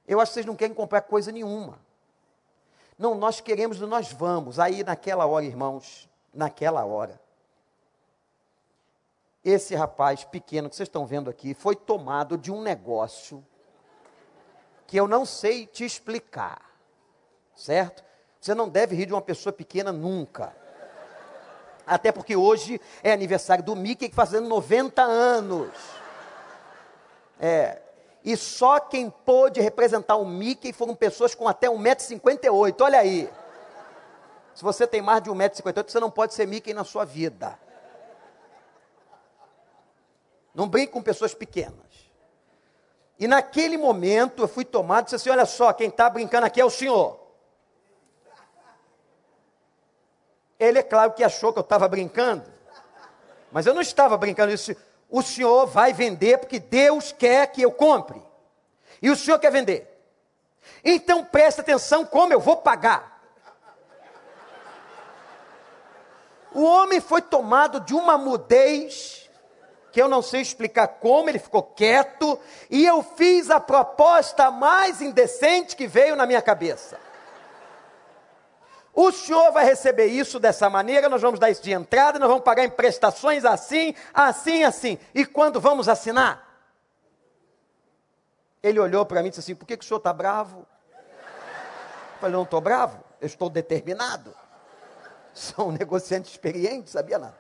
[0.07, 1.79] Eu acho que vocês não querem comprar coisa nenhuma.
[2.99, 4.59] Não, nós queremos nós vamos.
[4.59, 7.21] Aí, naquela hora, irmãos, naquela hora,
[9.45, 13.45] esse rapaz pequeno que vocês estão vendo aqui foi tomado de um negócio
[14.87, 16.63] que eu não sei te explicar,
[17.55, 18.05] certo?
[18.45, 20.55] Você não deve rir de uma pessoa pequena nunca.
[21.87, 25.71] Até porque hoje é aniversário do Mickey, fazendo 90 anos.
[27.41, 27.81] É.
[28.23, 32.83] E só quem pôde representar o Mickey foram pessoas com até 1,58m.
[32.83, 33.31] Olha aí.
[34.55, 37.59] Se você tem mais de 1,58m, você não pode ser Mickey na sua vida.
[40.55, 41.73] Não brinque com pessoas pequenas.
[43.19, 46.61] E naquele momento eu fui tomado e disse assim: olha só, quem está brincando aqui
[46.61, 47.24] é o senhor.
[50.65, 52.45] Ele é claro que achou que eu estava brincando,
[53.53, 54.53] mas eu não estava brincando.
[54.53, 54.77] Eu disse:
[55.11, 58.23] o senhor vai vender porque Deus quer que eu compre.
[59.01, 59.91] E o senhor quer vender.
[60.85, 63.15] Então preste atenção como eu vou pagar.
[66.53, 69.29] O homem foi tomado de uma mudez
[69.95, 72.37] que eu não sei explicar como, ele ficou quieto,
[72.69, 76.99] e eu fiz a proposta mais indecente que veio na minha cabeça.
[78.95, 82.45] O senhor vai receber isso dessa maneira, nós vamos dar isso de entrada, nós vamos
[82.45, 84.99] pagar em prestações assim, assim, assim.
[85.13, 86.49] E quando vamos assinar?
[88.63, 90.65] Ele olhou para mim e disse assim: Por que, que o senhor está bravo?
[90.91, 94.35] Eu falei: Não estou bravo, eu estou determinado.
[95.35, 97.37] Sou um negociante experiente, sabia nada.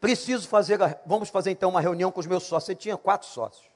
[0.00, 2.64] Preciso fazer, vamos fazer então uma reunião com os meus sócios.
[2.64, 3.75] Você tinha quatro sócios.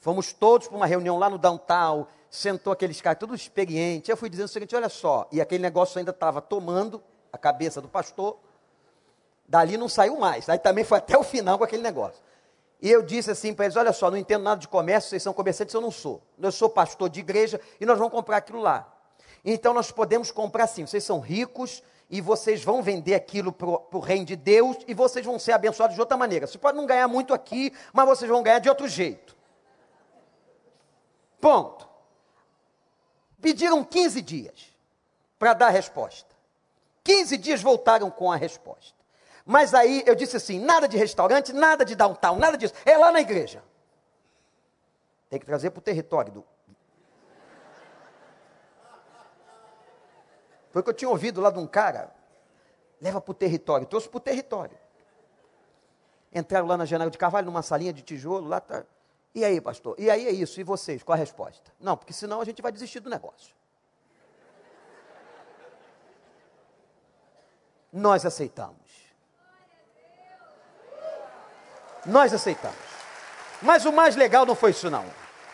[0.00, 4.10] Fomos todos para uma reunião lá no downtown, sentou aqueles caras, tudo experiente.
[4.10, 7.80] Eu fui dizendo o seguinte: olha só, e aquele negócio ainda estava tomando a cabeça
[7.80, 8.38] do pastor,
[9.46, 10.48] dali não saiu mais.
[10.48, 12.22] Aí também foi até o final com aquele negócio.
[12.80, 15.32] E eu disse assim para eles: olha só, não entendo nada de comércio, vocês são
[15.32, 16.22] comerciantes, eu não sou.
[16.40, 18.92] Eu sou pastor de igreja e nós vamos comprar aquilo lá.
[19.44, 24.00] Então nós podemos comprar sim, vocês são ricos e vocês vão vender aquilo para o
[24.00, 26.46] reino de Deus e vocês vão ser abençoados de outra maneira.
[26.46, 29.35] Você pode não ganhar muito aqui, mas vocês vão ganhar de outro jeito.
[31.46, 31.88] Ponto.
[33.40, 34.76] Pediram 15 dias
[35.38, 36.34] para dar a resposta.
[37.04, 38.96] 15 dias voltaram com a resposta.
[39.44, 42.74] Mas aí eu disse assim: nada de restaurante, nada de downtown, nada disso.
[42.84, 43.62] É lá na igreja.
[45.30, 46.44] Tem que trazer para o território do.
[50.72, 52.12] Foi o que eu tinha ouvido lá de um cara.
[53.00, 53.86] Leva para o território.
[53.86, 54.76] Trouxe para o território.
[56.34, 58.84] Entraram lá na janela de Carvalho, numa salinha de tijolo, lá tá.
[59.36, 59.94] E aí, pastor?
[59.98, 60.58] E aí é isso.
[60.58, 61.02] E vocês?
[61.02, 61.70] Qual a resposta?
[61.78, 63.54] Não, porque senão a gente vai desistir do negócio.
[67.92, 68.80] Nós aceitamos.
[72.06, 72.78] Nós aceitamos.
[73.60, 75.04] Mas o mais legal não foi isso, não.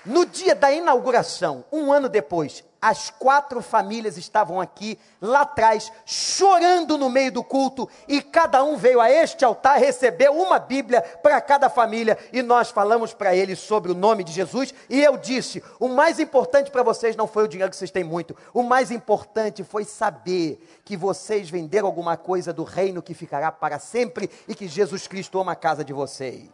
[0.07, 6.99] No dia da inauguração, um ano depois, as quatro famílias estavam aqui, lá atrás, chorando
[6.99, 11.41] no meio do culto, e cada um veio a este altar receber uma Bíblia para
[11.41, 15.62] cada família, e nós falamos para eles sobre o nome de Jesus, e eu disse:
[15.78, 18.91] o mais importante para vocês não foi o dinheiro que vocês têm muito, o mais
[18.91, 24.57] importante foi saber que vocês venderam alguma coisa do reino que ficará para sempre e
[24.57, 26.51] que Jesus Cristo ama a casa de vocês.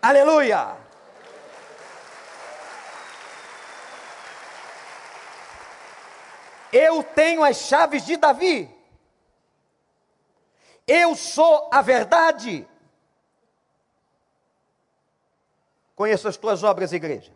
[0.00, 0.89] Aleluia!
[6.72, 8.74] Eu tenho as chaves de Davi.
[10.86, 12.66] Eu sou a verdade.
[15.94, 17.32] Conheço as tuas obras, igreja.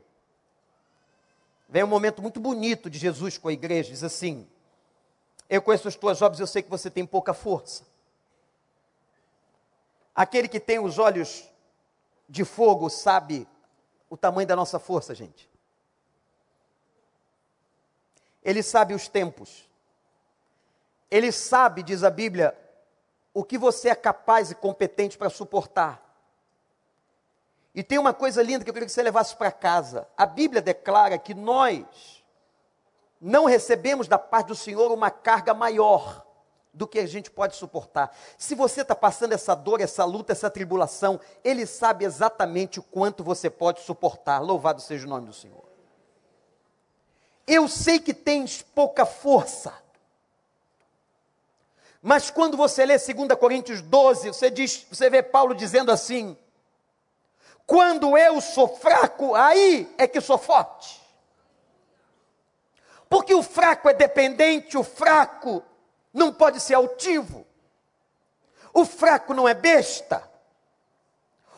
[1.69, 4.49] Vem um momento muito bonito de Jesus com a igreja, diz assim:
[5.49, 7.85] Eu conheço as tuas obras, eu sei que você tem pouca força.
[10.15, 11.49] Aquele que tem os olhos
[12.29, 13.47] de fogo sabe
[14.09, 15.51] o tamanho da nossa força, gente.
[18.45, 19.69] Ele sabe os tempos.
[21.11, 22.57] Ele sabe, diz a Bíblia,
[23.33, 26.03] o que você é capaz e competente para suportar.
[27.75, 30.07] E tem uma coisa linda que eu queria que você levasse para casa.
[30.17, 32.23] A Bíblia declara que nós
[33.21, 36.25] não recebemos da parte do Senhor uma carga maior
[36.73, 38.15] do que a gente pode suportar.
[38.37, 43.25] Se você está passando essa dor, essa luta, essa tribulação, Ele sabe exatamente o quanto
[43.25, 44.41] você pode suportar.
[44.41, 45.74] Louvado seja o nome do Senhor.
[47.47, 49.73] Eu sei que tens pouca força.
[52.01, 56.37] Mas quando você lê 2 Coríntios 12, você, diz, você vê Paulo dizendo assim:
[57.67, 61.03] quando eu sou fraco, aí é que sou forte.
[63.09, 65.63] Porque o fraco é dependente, o fraco
[66.13, 67.47] não pode ser altivo.
[68.73, 70.29] O fraco não é besta.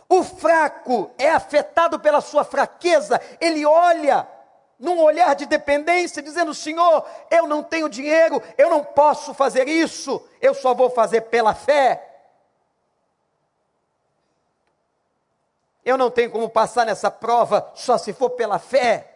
[0.08, 4.28] O fraco é afetado pela sua fraqueza, ele olha
[4.78, 10.22] num olhar de dependência, dizendo: Senhor, eu não tenho dinheiro, eu não posso fazer isso,
[10.40, 12.02] eu só vou fazer pela fé.
[15.84, 19.12] Eu não tenho como passar nessa prova só se for pela fé.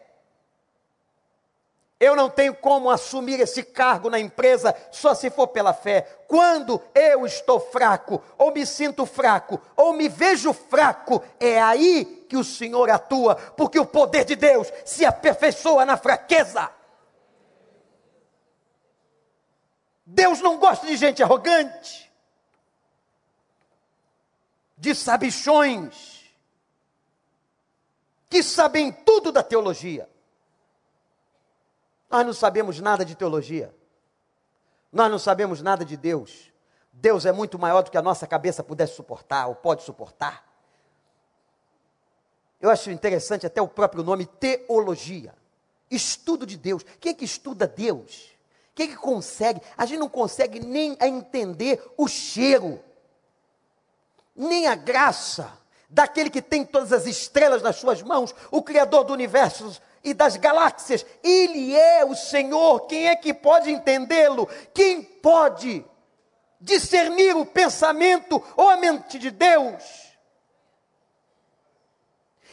[1.99, 6.03] Eu não tenho como assumir esse cargo na empresa só se for pela fé.
[6.27, 12.37] Quando eu estou fraco, ou me sinto fraco, ou me vejo fraco, é aí que
[12.37, 16.71] o Senhor atua, porque o poder de Deus se aperfeiçoa na fraqueza.
[20.07, 22.09] Deus não gosta de gente arrogante,
[24.79, 26.21] de sabichões
[28.29, 30.09] que sabem tudo da teologia.
[32.09, 33.75] Nós não sabemos nada de teologia.
[34.93, 36.53] Nós não sabemos nada de Deus.
[36.93, 40.50] Deus é muito maior do que a nossa cabeça pudesse suportar ou pode suportar.
[42.61, 45.35] Eu acho interessante até o próprio nome teologia.
[45.91, 46.85] Estudo de Deus.
[47.01, 48.31] Quem é que estuda Deus?
[48.75, 49.61] Quem é que consegue?
[49.77, 52.83] A gente não consegue nem a entender o cheiro,
[54.37, 55.53] nem a graça,
[55.89, 60.37] daquele que tem todas as estrelas nas suas mãos, o Criador do universo e das
[60.37, 61.05] galáxias.
[61.23, 62.87] Ele é o Senhor.
[62.87, 64.49] Quem é que pode entendê-lo?
[64.73, 65.85] Quem pode
[66.61, 70.10] discernir o pensamento ou a mente de Deus?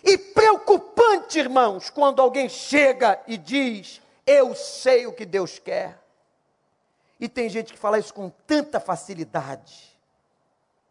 [0.08, 6.00] E preocupante, irmãos, quando alguém chega e diz: Eu sei o que Deus quer.
[7.20, 10.00] E tem gente que fala isso com tanta facilidade.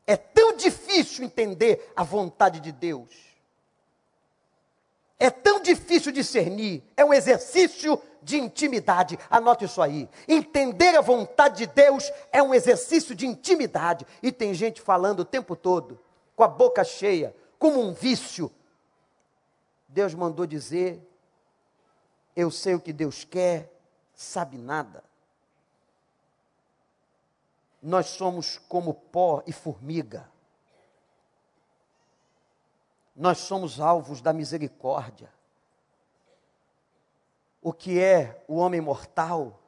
[0.07, 3.09] É tão difícil entender a vontade de Deus.
[5.19, 6.85] É tão difícil discernir.
[6.95, 9.19] É um exercício de intimidade.
[9.31, 10.11] Anote isso aí.
[10.29, 14.07] Entender a vontade de Deus é um exercício de intimidade.
[14.23, 15.99] E tem gente falando o tempo todo,
[16.35, 18.53] com a boca cheia, como um vício.
[19.97, 21.03] Deus mandou dizer:
[22.37, 23.73] Eu sei o que Deus quer,
[24.15, 25.03] sabe nada
[27.87, 30.29] nós somos como pó e formiga.
[33.15, 35.33] Nós somos alvos da misericórdia.
[37.63, 39.63] O que é o homem mortal?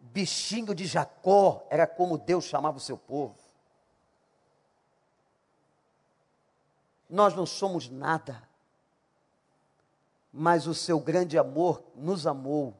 [0.00, 3.38] Bichinho de Jacó era como Deus chamava o seu povo.
[7.10, 8.40] Nós não somos nada,
[10.32, 12.74] mas o seu grande amor nos amou.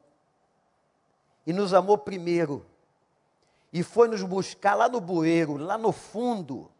[1.45, 2.65] E nos amou primeiro
[3.73, 6.71] e foi nos buscar lá no bueiro, lá no fundo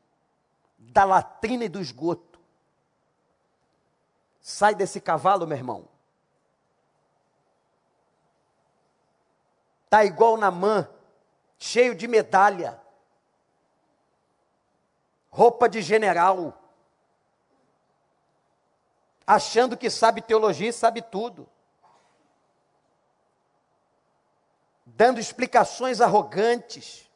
[0.77, 2.39] da latrina e do esgoto.
[4.41, 5.87] Sai desse cavalo, meu irmão.
[9.89, 10.87] Tá igual na mão,
[11.57, 12.81] cheio de medalha,
[15.29, 16.60] roupa de general,
[19.25, 21.47] achando que sabe teologia e sabe tudo.
[24.95, 27.09] dando explicações arrogantes.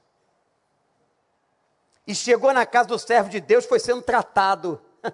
[2.08, 4.82] E chegou na casa do servo de Deus, foi sendo tratado.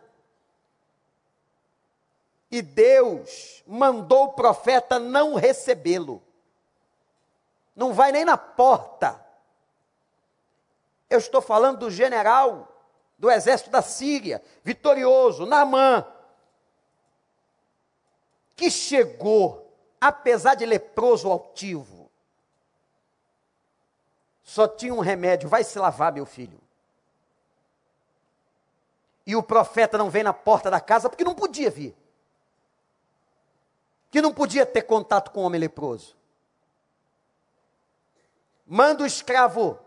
[2.54, 6.22] E Deus mandou o profeta não recebê-lo.
[7.74, 9.26] Não vai nem na porta.
[11.10, 12.68] Eu estou falando do general
[13.18, 16.06] do exército da Síria, vitorioso, Naamã,
[18.62, 22.12] que chegou apesar de leproso altivo,
[24.43, 26.62] só tinha um remédio: vai se lavar, meu filho.
[29.26, 31.95] E o profeta não vem na porta da casa porque não podia vir.
[34.12, 36.16] Que não podia ter contato com o homem leproso.
[38.68, 39.80] Manda o escravo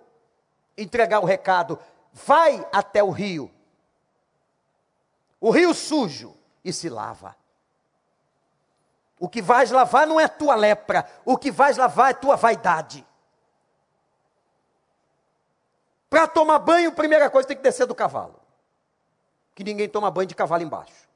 [0.77, 1.79] entregar o recado.
[2.12, 3.49] Vai até o rio.
[5.41, 7.37] O rio sujo e se lava.
[9.25, 13.07] O que vais lavar não é tua lepra, o que vais lavar é tua vaidade.
[16.11, 18.39] Para tomar banho, primeira coisa tem que descer do cavalo.
[19.55, 21.09] Que ninguém toma banho de cavalo embaixo.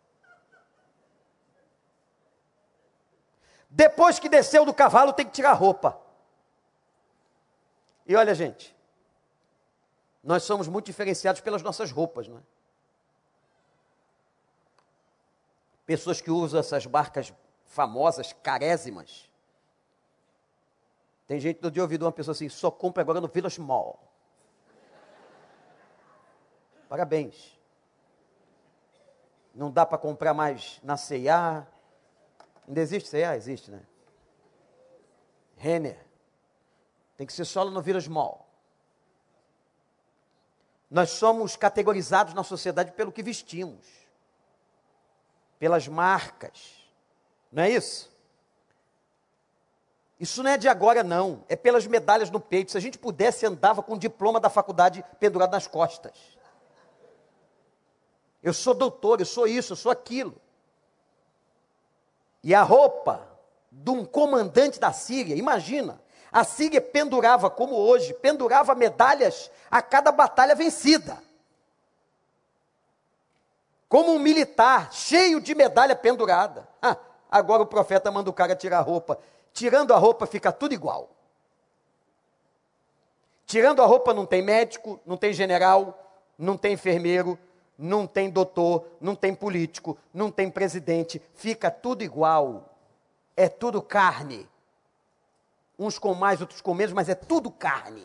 [3.69, 6.01] Depois que desceu do cavalo, tem que tirar a roupa.
[8.07, 8.75] E olha, gente,
[10.25, 12.43] nós somos muito diferenciados pelas nossas roupas, não é?
[15.85, 17.35] Pessoas que usam essas barcas
[17.69, 19.31] famosas, carésimas.
[21.27, 24.03] Tem gente do dia ouvido uma pessoa assim, só compra agora no Village Mall.
[26.89, 27.57] Parabéns.
[29.55, 31.67] Não dá para comprar mais na C&A.
[32.67, 33.37] Ainda existe C&A?
[33.37, 33.83] Existe, né?
[35.57, 36.03] Renner.
[37.17, 38.49] Tem que ser só no Village Mall.
[40.91, 43.87] Nós somos categorizados na sociedade pelo que vestimos,
[45.59, 46.78] pelas marcas.
[47.51, 48.09] Não é isso?
[50.21, 51.45] Isso não é de agora, não.
[51.49, 52.73] É pelas medalhas no peito.
[52.73, 56.13] Se a gente pudesse, andava com o diploma da faculdade pendurado nas costas.
[58.43, 60.35] Eu sou doutor, eu sou isso, eu sou aquilo.
[62.43, 63.29] E a roupa
[63.71, 66.01] de um comandante da Síria, imagina,
[66.33, 71.23] a Síria pendurava, como hoje, pendurava medalhas a cada batalha vencida.
[73.89, 76.69] Como um militar, cheio de medalha pendurada.
[76.83, 76.97] Ah,
[77.31, 79.19] Agora o profeta manda o cara tirar a roupa.
[79.53, 81.11] Tirando a roupa fica tudo igual.
[83.47, 85.99] Tirando a roupa não tem médico, não tem general,
[86.39, 87.39] não tem enfermeiro,
[87.79, 92.77] não tem doutor, não tem político, não tem presidente, fica tudo igual.
[93.37, 94.49] É tudo carne.
[95.79, 98.05] Uns com mais, outros com menos, mas é tudo carne.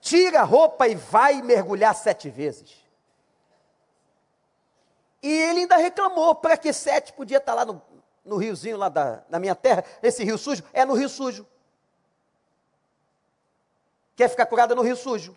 [0.00, 2.81] Tira a roupa e vai mergulhar sete vezes.
[5.22, 7.80] E ele ainda reclamou, para que sete podia estar lá no,
[8.24, 11.46] no riozinho lá da, da minha terra, esse rio sujo, é no rio sujo.
[14.16, 15.36] Quer ficar curada no rio sujo.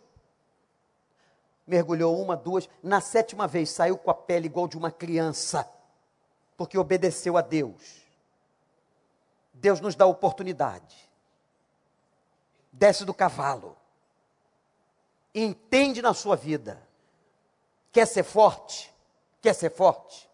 [1.67, 5.67] Mergulhou uma, duas, na sétima vez saiu com a pele igual de uma criança,
[6.57, 8.01] porque obedeceu a Deus.
[9.53, 11.09] Deus nos dá oportunidade.
[12.71, 13.77] Desce do cavalo.
[15.33, 16.81] Entende na sua vida.
[17.91, 18.94] Quer ser forte?
[19.45, 20.27] Quer ser forte?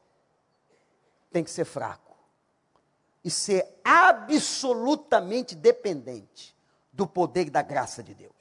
[1.33, 2.15] Tem que ser fraco.
[3.21, 6.55] E ser absolutamente dependente
[6.93, 8.31] do poder e da graça de Deus.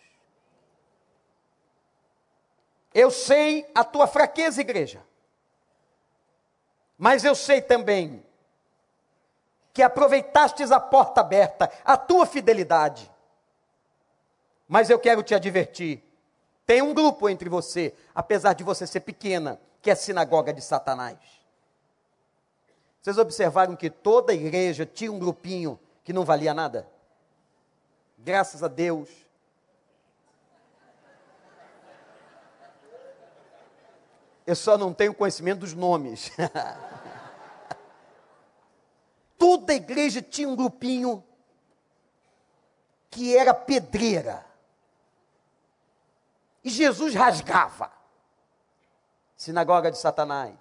[2.95, 5.05] Eu sei a tua fraqueza, igreja.
[6.97, 8.25] Mas eu sei também
[9.73, 13.11] que aproveitastes a porta aberta, a tua fidelidade.
[14.69, 16.01] Mas eu quero te advertir:
[16.65, 21.19] tem um grupo entre você, apesar de você ser pequena, que é sinagoga de Satanás.
[23.01, 26.87] Vocês observaram que toda igreja tinha um grupinho que não valia nada?
[28.19, 29.09] Graças a Deus.
[34.47, 36.31] Eu só não tenho conhecimento dos nomes.
[39.39, 41.25] toda igreja tinha um grupinho
[43.11, 44.45] que era pedreira.
[46.63, 48.00] E Jesus rasgava
[49.41, 50.55] sinagoga de Satanás.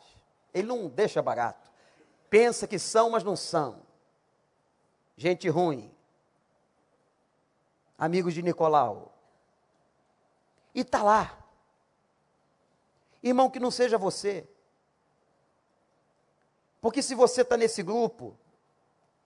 [0.53, 1.69] Ele não deixa barato.
[2.30, 3.82] Pensa que são, mas não são.
[5.17, 5.93] Gente ruim.
[7.97, 9.13] Amigos de Nicolau.
[10.73, 11.38] E está lá.
[13.21, 14.47] Irmão, que não seja você.
[16.80, 18.38] Porque se você está nesse grupo,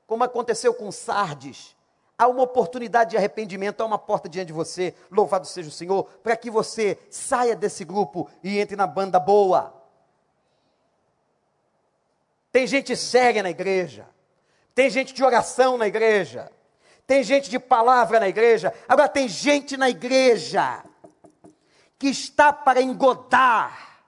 [0.07, 1.75] como aconteceu com Sardes,
[2.23, 6.05] há uma oportunidade de arrependimento, há uma porta diante de você, louvado seja o Senhor,
[6.23, 9.73] para que você saia desse grupo e entre na banda boa.
[12.51, 14.07] Tem gente séria na igreja,
[14.73, 16.51] tem gente de oração na igreja,
[17.05, 20.83] tem gente de palavra na igreja, agora tem gente na igreja
[21.99, 24.01] que está para engodar,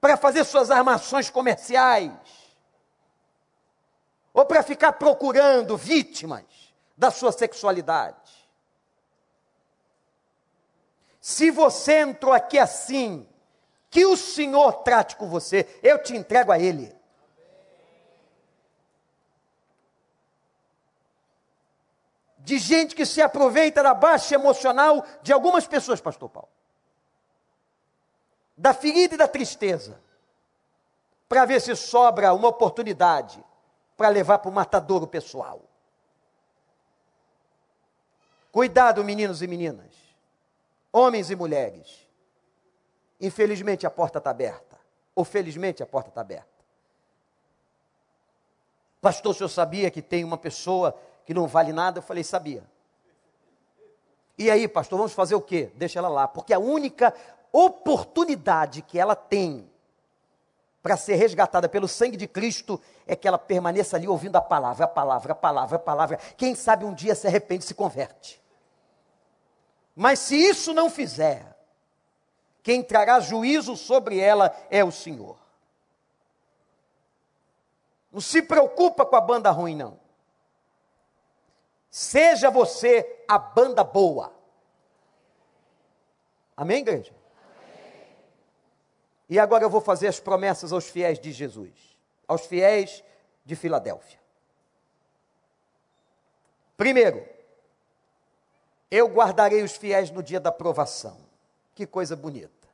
[0.00, 2.12] para fazer suas armações comerciais,
[4.36, 6.44] ou para ficar procurando vítimas
[6.94, 8.46] da sua sexualidade.
[11.18, 13.26] Se você entrou aqui assim,
[13.88, 16.94] que o Senhor trate com você, eu te entrego a Ele.
[22.36, 26.50] De gente que se aproveita da baixa emocional de algumas pessoas, Pastor Paulo,
[28.54, 29.98] da ferida e da tristeza,
[31.26, 33.42] para ver se sobra uma oportunidade
[33.96, 35.62] para levar para o matadouro pessoal.
[38.52, 39.94] Cuidado, meninos e meninas,
[40.92, 42.06] homens e mulheres.
[43.20, 44.78] Infelizmente a porta está aberta,
[45.14, 46.56] ou felizmente a porta está aberta.
[49.00, 51.98] Pastor, o senhor sabia que tem uma pessoa que não vale nada?
[51.98, 52.64] Eu falei, sabia.
[54.38, 55.70] E aí, pastor, vamos fazer o quê?
[55.74, 57.14] Deixa ela lá, porque a única
[57.52, 59.70] oportunidade que ela tem
[60.86, 64.84] para ser resgatada pelo sangue de Cristo é que ela permaneça ali ouvindo a palavra,
[64.84, 66.16] a palavra, a palavra, a palavra.
[66.36, 68.40] Quem sabe um dia se arrepende e se converte.
[69.96, 71.58] Mas se isso não fizer,
[72.62, 75.36] quem trará juízo sobre ela é o Senhor.
[78.12, 79.98] Não se preocupa com a banda ruim, não.
[81.90, 84.32] Seja você a banda boa.
[86.56, 87.15] Amém, igreja?
[89.28, 91.72] E agora eu vou fazer as promessas aos fiéis de Jesus,
[92.28, 93.02] aos fiéis
[93.44, 94.18] de Filadélfia.
[96.76, 97.26] Primeiro,
[98.90, 101.18] eu guardarei os fiéis no dia da provação.
[101.74, 102.68] Que coisa bonita.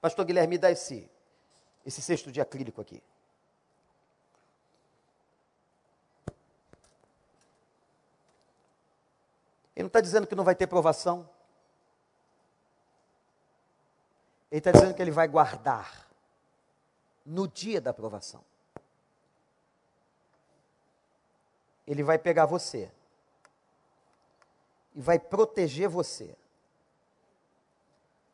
[0.00, 1.08] Pastor Guilherme, dá esse,
[1.84, 3.02] esse cesto de acrílico aqui.
[9.74, 11.28] Ele não está dizendo que não vai ter provação.
[14.50, 16.08] Ele está dizendo que ele vai guardar
[17.24, 18.42] no dia da aprovação.
[21.86, 22.90] Ele vai pegar você
[24.94, 26.36] e vai proteger você.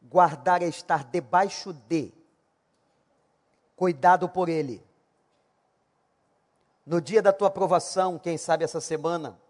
[0.02, 2.12] Guardar é estar debaixo de,
[3.76, 4.84] cuidado por ele.
[6.86, 9.40] No dia da tua aprovação, quem sabe essa semana,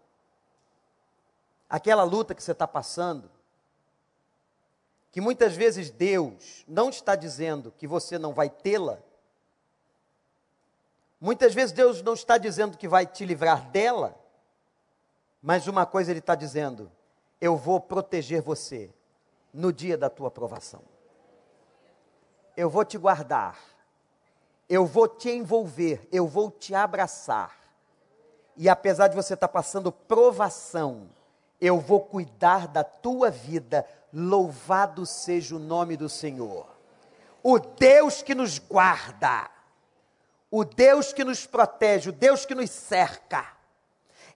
[1.69, 3.29] aquela luta que você está passando,
[5.15, 8.99] que muitas vezes Deus não está dizendo que você não vai tê-la,
[11.21, 14.13] muitas vezes Deus não está dizendo que vai te livrar dela,
[15.41, 16.91] mas uma coisa Ele está dizendo:
[17.39, 18.93] eu vou proteger você
[19.53, 20.81] no dia da tua aprovação.
[22.57, 23.57] Eu vou te guardar,
[24.67, 27.57] eu vou te envolver, eu vou te abraçar.
[28.57, 31.09] E apesar de você estar passando provação,
[31.65, 33.85] eu vou cuidar da tua vida
[34.17, 36.65] Louvado seja o nome do Senhor.
[37.43, 39.51] O Deus que nos guarda,
[40.49, 43.45] o Deus que nos protege, o Deus que nos cerca.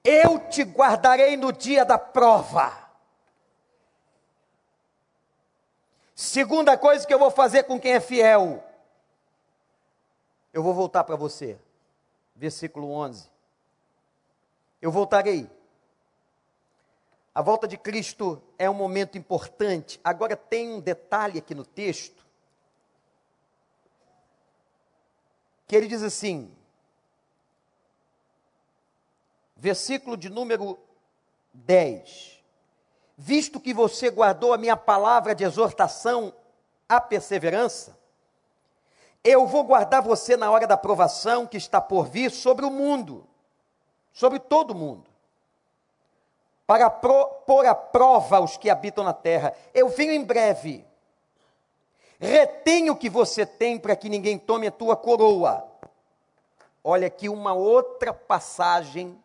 [0.03, 2.89] Eu te guardarei no dia da prova.
[6.13, 8.61] Segunda coisa que eu vou fazer com quem é fiel,
[10.51, 11.57] eu vou voltar para você.
[12.35, 13.29] Versículo 11.
[14.81, 15.49] Eu voltarei
[17.39, 19.97] a volta de Cristo é um momento importante.
[20.03, 22.27] Agora tem um detalhe aqui no texto.
[25.65, 26.53] Que ele diz assim,
[29.55, 30.77] versículo de número
[31.53, 32.43] 10.
[33.17, 36.33] Visto que você guardou a minha palavra de exortação
[36.89, 37.97] à perseverança,
[39.23, 43.25] eu vou guardar você na hora da provação que está por vir sobre o mundo,
[44.11, 45.08] sobre todo o mundo
[46.69, 49.55] para pro, pôr à prova os que habitam na terra.
[49.73, 50.85] Eu venho em breve.
[52.19, 55.67] Retenha o que você tem para que ninguém tome a tua coroa.
[56.83, 59.19] Olha aqui uma outra passagem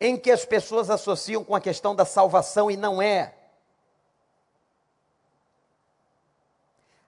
[0.00, 3.32] em que as pessoas associam com a questão da salvação e não é.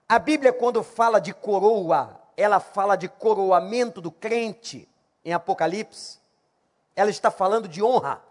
[0.07, 4.87] A Bíblia, quando fala de coroa, ela fala de coroamento do crente
[5.25, 6.20] em Apocalipse
[6.95, 8.21] ela está falando de honra.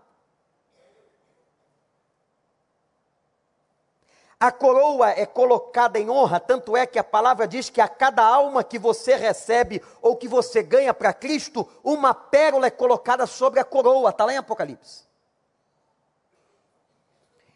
[4.38, 8.24] A coroa é colocada em honra, tanto é que a palavra diz que a cada
[8.24, 13.60] alma que você recebe ou que você ganha para Cristo, uma pérola é colocada sobre
[13.60, 15.04] a coroa, está lá em Apocalipse.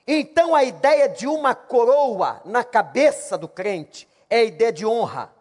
[0.07, 5.33] Então a ideia de uma coroa na cabeça do crente é a ideia de honra.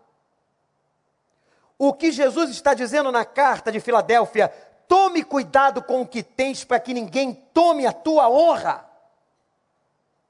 [1.77, 4.53] O que Jesus está dizendo na carta de Filadélfia,
[4.87, 8.89] Tome cuidado com o que tens para que ninguém tome a tua honra.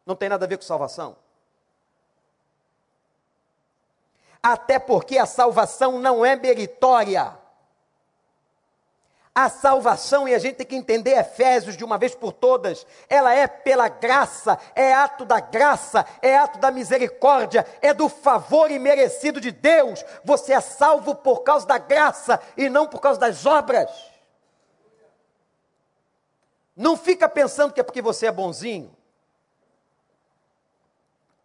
[0.05, 1.15] Não tem nada a ver com salvação.
[4.41, 7.37] Até porque a salvação não é meritória.
[9.35, 13.33] A salvação, e a gente tem que entender Efésios de uma vez por todas, ela
[13.33, 19.41] é pela graça, é ato da graça, é ato da misericórdia, é do favor imerecido
[19.41, 20.05] de Deus.
[20.23, 24.12] Você é salvo por causa da graça e não por causa das obras.
[26.75, 28.95] Não fica pensando que é porque você é bonzinho.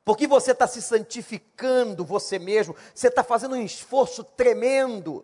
[0.04, 5.22] Porque você está se santificando você mesmo, você está fazendo um esforço tremendo.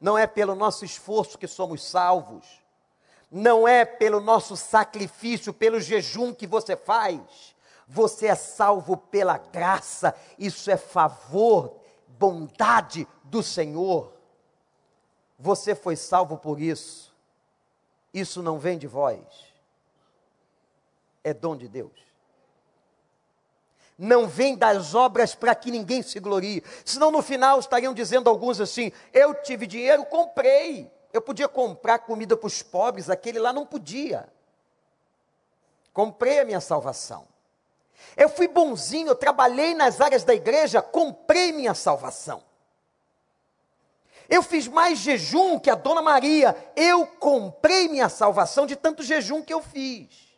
[0.00, 2.46] Não é pelo nosso esforço que somos salvos,
[3.30, 7.20] não é pelo nosso sacrifício, pelo jejum que você faz.
[7.88, 11.76] Você é salvo pela graça, isso é favor,
[12.06, 14.12] bondade do Senhor.
[15.36, 17.11] Você foi salvo por isso.
[18.12, 19.20] Isso não vem de vós,
[21.24, 22.12] é dom de Deus
[24.02, 26.62] não vem das obras para que ninguém se glorie.
[26.84, 30.90] Senão no final estariam dizendo alguns assim: eu tive dinheiro, comprei.
[31.12, 34.28] Eu podia comprar comida para os pobres, aquele lá não podia.
[35.92, 37.28] Comprei a minha salvação.
[38.16, 42.42] Eu fui bonzinho, eu trabalhei nas áreas da igreja, comprei minha salvação.
[44.28, 49.42] Eu fiz mais jejum que a dona Maria, eu comprei minha salvação de tanto jejum
[49.42, 50.32] que eu fiz.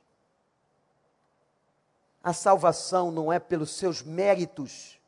[2.22, 4.98] A salvação não é pelos seus méritos.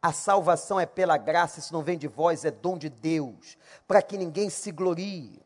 [0.00, 3.56] A salvação é pela graça, isso não vem de vós, é dom de Deus,
[3.86, 5.40] para que ninguém se glorie.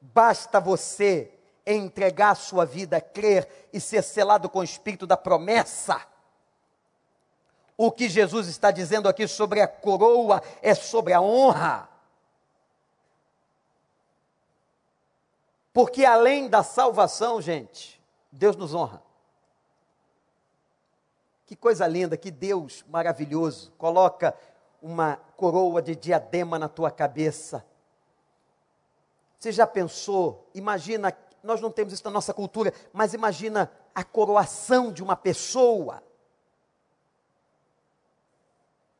[0.00, 1.32] Basta você
[1.66, 6.00] entregar a sua vida, crer e ser selado com o espírito da promessa.
[7.76, 11.88] O que Jesus está dizendo aqui sobre a coroa é sobre a honra.
[15.72, 18.02] Porque além da salvação, gente,
[18.32, 19.02] Deus nos honra.
[21.44, 24.34] Que coisa linda, que Deus maravilhoso coloca
[24.80, 27.64] uma coroa de diadema na tua cabeça.
[29.38, 30.48] Você já pensou?
[30.54, 36.02] Imagina, nós não temos isso na nossa cultura, mas imagina a coroação de uma pessoa.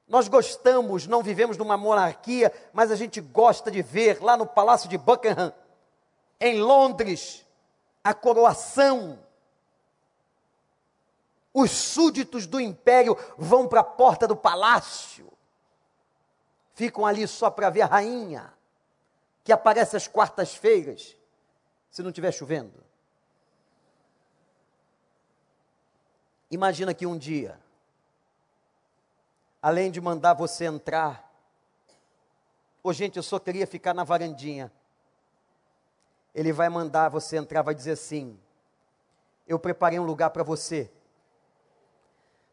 [0.09, 4.89] Nós gostamos, não vivemos numa monarquia, mas a gente gosta de ver lá no Palácio
[4.89, 5.53] de Buckingham,
[6.41, 7.45] em Londres,
[8.05, 9.19] a coroação
[11.59, 15.33] os súditos do império vão para a porta do palácio,
[16.75, 18.53] ficam ali só para ver a rainha,
[19.43, 21.17] que aparece às quartas-feiras,
[21.91, 22.85] se não estiver chovendo.
[26.51, 27.59] Imagina que um dia,
[29.67, 31.29] além de mandar você entrar,
[32.85, 34.71] ô gente, eu só queria ficar na varandinha.
[36.33, 38.39] Ele vai mandar você entrar, vai dizer assim:
[39.45, 40.89] Eu preparei um lugar para você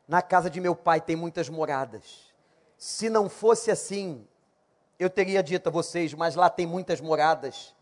[0.07, 2.33] na casa de meu pai tem muitas moradas.
[2.79, 4.27] Se não fosse assim,
[4.97, 7.75] eu teria dito a vocês, mas lá tem muitas moradas.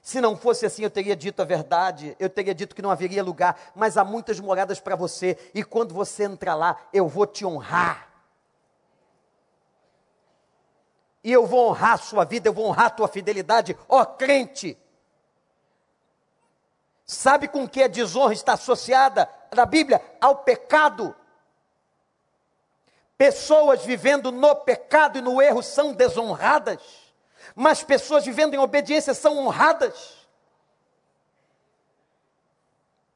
[0.00, 3.24] Se não fosse assim, eu teria dito a verdade, eu teria dito que não haveria
[3.24, 7.44] lugar, mas há muitas moradas para você, e quando você entrar lá, eu vou te
[7.44, 8.15] honrar.
[11.26, 14.78] E eu vou honrar a sua vida, eu vou honrar a tua fidelidade, ó crente.
[17.04, 20.00] Sabe com que a desonra está associada na Bíblia?
[20.20, 21.16] Ao pecado.
[23.18, 26.80] Pessoas vivendo no pecado e no erro são desonradas,
[27.56, 30.28] mas pessoas vivendo em obediência são honradas.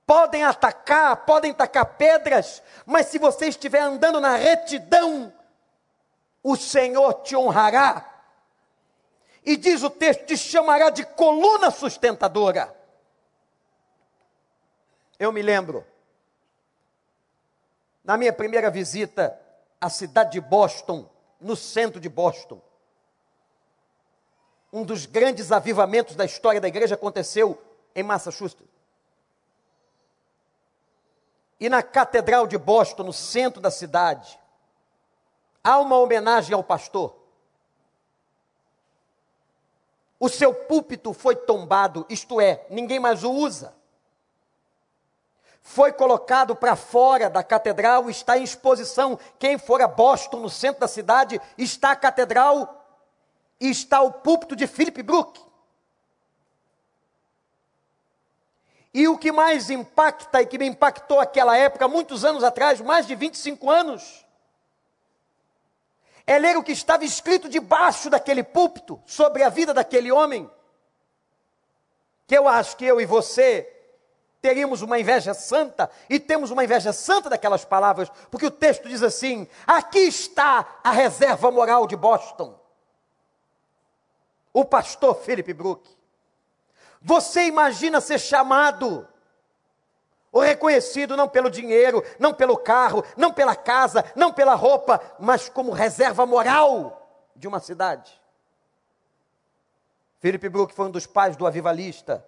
[0.05, 5.33] Podem atacar, podem tacar pedras, mas se você estiver andando na retidão,
[6.43, 8.07] o Senhor te honrará.
[9.45, 12.77] E diz o texto: te chamará de coluna sustentadora.
[15.19, 15.87] Eu me lembro,
[18.03, 19.39] na minha primeira visita
[19.81, 21.09] a cidade de Boston,
[21.41, 22.61] no centro de Boston.
[24.73, 27.61] Um dos grandes avivamentos da história da igreja aconteceu
[27.95, 28.69] em Massachusetts.
[31.59, 34.39] E na Catedral de Boston, no centro da cidade,
[35.63, 37.17] há uma homenagem ao pastor.
[40.19, 43.81] O seu púlpito foi tombado, isto é, ninguém mais o usa
[45.63, 49.19] foi colocado para fora da catedral, está em exposição.
[49.39, 52.85] Quem for a Boston, no centro da cidade, está a catedral
[53.61, 55.41] e está o púlpito de Philip Brook.
[58.93, 63.07] E o que mais impacta e que me impactou aquela época, muitos anos atrás, mais
[63.07, 64.27] de 25 anos,
[66.31, 70.49] é ler o que estava escrito debaixo daquele púlpito sobre a vida daquele homem.
[72.25, 73.69] Que eu acho que eu e você
[74.41, 79.03] teríamos uma inveja santa, e temos uma inveja santa daquelas palavras, porque o texto diz
[79.03, 82.57] assim: aqui está a reserva moral de Boston.
[84.53, 85.91] O pastor Philip Brook.
[87.03, 89.09] Você imagina ser chamado,
[90.33, 95.49] ou reconhecido não pelo dinheiro, não pelo carro, não pela casa, não pela roupa, mas
[95.49, 98.21] como reserva moral de uma cidade.
[100.21, 102.25] Philip Brook foi um dos pais do avivalista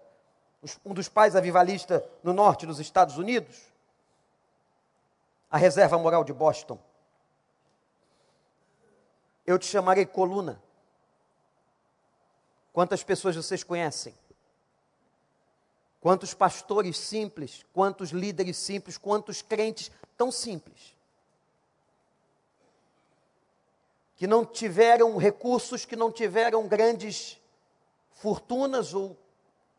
[0.84, 3.60] um dos pais avivalistas no norte dos Estados Unidos,
[5.50, 6.78] a Reserva Moral de Boston.
[9.44, 10.62] Eu te chamarei coluna.
[12.72, 14.14] Quantas pessoas vocês conhecem?
[16.02, 20.96] Quantos pastores simples, quantos líderes simples, quantos crentes tão simples,
[24.16, 27.40] que não tiveram recursos, que não tiveram grandes
[28.10, 29.16] fortunas ou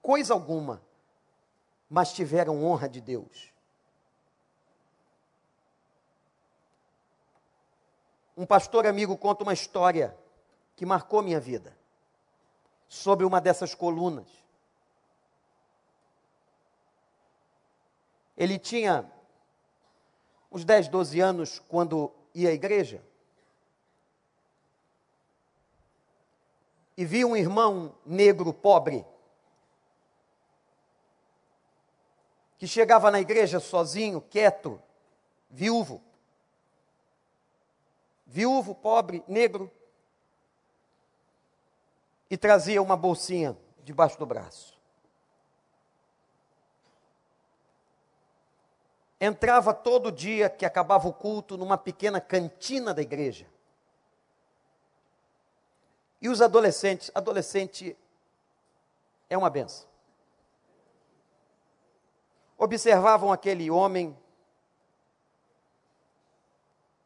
[0.01, 0.82] coisa alguma,
[1.89, 3.51] mas tiveram honra de Deus.
[8.38, 10.17] Um pastor amigo conta uma história
[10.78, 11.78] que marcou minha vida
[12.88, 14.43] sobre uma dessas colunas.
[18.36, 19.09] Ele tinha
[20.51, 23.03] uns 10, 12 anos quando ia à igreja.
[26.95, 29.05] E viu um irmão negro pobre
[32.57, 34.81] que chegava na igreja sozinho, quieto,
[35.49, 36.01] viúvo.
[38.25, 39.71] Viúvo, pobre, negro
[42.29, 44.81] e trazia uma bolsinha debaixo do braço.
[49.26, 53.47] Entrava todo dia que acabava o culto numa pequena cantina da igreja.
[56.21, 57.95] E os adolescentes, adolescente
[59.30, 59.88] é uma benção.
[62.57, 64.13] Observavam aquele homem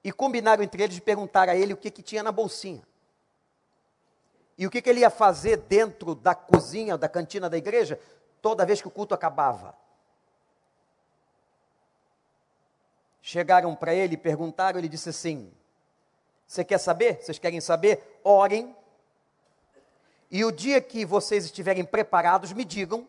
[0.03, 2.81] e combinaram entre eles de perguntar a ele o que, que tinha na bolsinha.
[4.57, 8.01] E o que, que ele ia fazer dentro da cozinha, da cantina da igreja,
[8.41, 9.77] toda vez que o culto acabava?
[13.29, 15.51] Chegaram para ele e perguntaram, ele disse assim:
[16.47, 17.21] Você quer saber?
[17.21, 18.21] Vocês querem saber?
[18.23, 18.73] Orem.
[20.31, 23.05] E o dia que vocês estiverem preparados, me digam.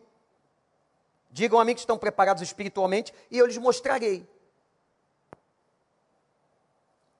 [1.31, 4.27] Digam a mim que estão preparados espiritualmente e eu lhes mostrarei.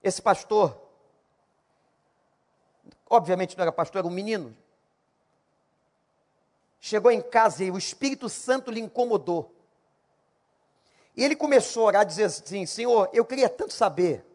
[0.04, 0.78] Esse pastor
[3.10, 4.54] obviamente não era pastor, era um menino.
[6.82, 9.56] Chegou em casa e o Espírito Santo lhe incomodou.
[11.16, 14.26] E ele começou a orar, dizer assim: Senhor, eu queria tanto saber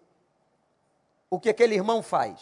[1.30, 2.40] o que aquele irmão faz.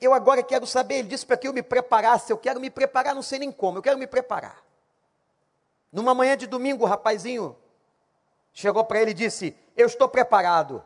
[0.00, 0.96] Eu agora quero saber.
[0.96, 2.32] Ele disse para que eu me preparasse.
[2.32, 4.62] Eu quero me preparar, não sei nem como, eu quero me preparar.
[5.92, 7.56] Numa manhã de domingo, o rapazinho
[8.52, 10.84] chegou para ele e disse: Eu estou preparado.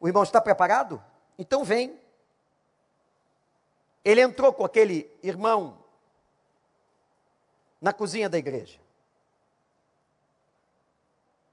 [0.00, 1.02] O irmão está preparado?
[1.38, 2.00] Então vem.
[4.04, 5.81] Ele entrou com aquele irmão
[7.82, 8.78] na cozinha da igreja.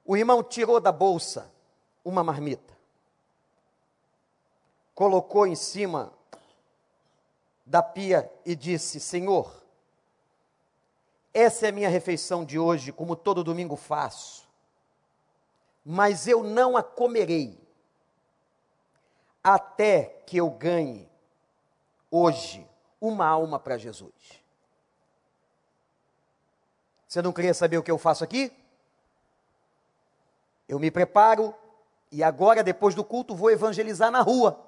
[0.06, 1.52] O irmão tirou da bolsa
[2.06, 2.78] uma marmita,
[4.94, 6.14] colocou em cima
[7.66, 9.52] da pia e disse: Senhor,
[11.34, 14.48] essa é a minha refeição de hoje, como todo domingo faço,
[15.84, 17.60] mas eu não a comerei
[19.44, 21.10] até que eu ganhe
[22.12, 22.68] hoje
[23.02, 24.39] uma alma para Jesus.
[27.10, 28.54] Você não queria saber o que eu faço aqui?
[30.68, 31.56] Eu me preparo
[32.12, 34.64] e agora, depois do culto, vou evangelizar na rua.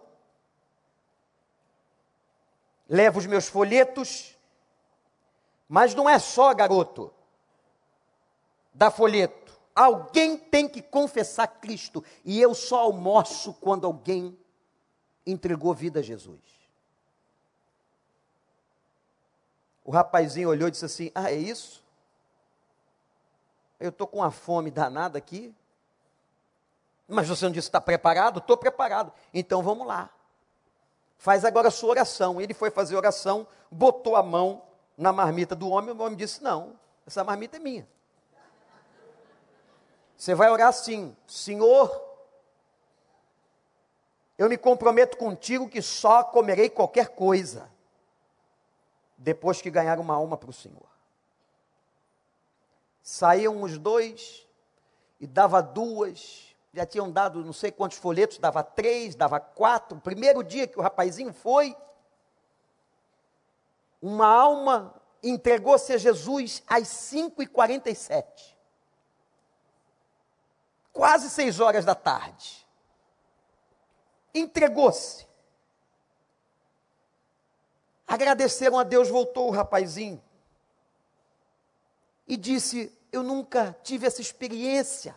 [2.90, 4.36] Levo os meus folhetos,
[5.70, 7.14] mas não é só, garoto,
[8.74, 9.54] da folheto.
[9.76, 14.36] Alguém tem que confessar Cristo, e eu só almoço quando alguém
[15.28, 16.42] entregou vida a Jesus.
[19.86, 21.81] O rapazinho olhou e disse assim: Ah, é isso?
[23.82, 25.54] Eu estou com uma fome danada aqui.
[27.08, 28.38] Mas você não disse está preparado?
[28.38, 29.12] Estou preparado.
[29.34, 30.10] Então vamos lá.
[31.18, 32.40] Faz agora a sua oração.
[32.40, 34.62] Ele foi fazer oração, botou a mão
[34.96, 37.88] na marmita do homem, e o homem disse: Não, essa marmita é minha.
[40.16, 42.00] Você vai orar assim: Senhor,
[44.38, 47.68] eu me comprometo contigo que só comerei qualquer coisa
[49.18, 50.91] depois que ganhar uma alma para o Senhor.
[53.02, 54.48] Saíam os dois
[55.20, 59.98] e dava duas, já tinham dado não sei quantos folhetos, dava três, dava quatro.
[59.98, 61.76] O primeiro dia que o rapazinho foi,
[64.02, 68.56] uma alma entregou-se a Jesus às 5h47.
[70.92, 72.62] Quase seis horas da tarde
[74.34, 75.28] entregou-se.
[78.08, 80.22] Agradeceram a Deus, voltou o rapazinho
[82.32, 85.14] e disse: Eu nunca tive essa experiência.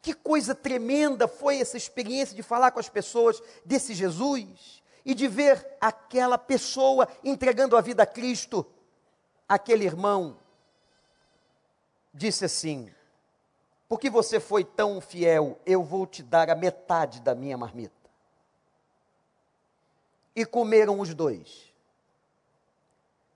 [0.00, 4.82] Que coisa tremenda foi essa experiência de falar com as pessoas desse Jesus.
[5.04, 8.66] e de ver aquela pessoa entregando a vida a Cristo,
[9.48, 10.36] aquele irmão
[12.12, 12.90] disse assim:
[13.86, 17.94] Porque você foi tão fiel, eu vou te dar a metade da minha marmita.
[20.34, 21.75] E comeram os dois.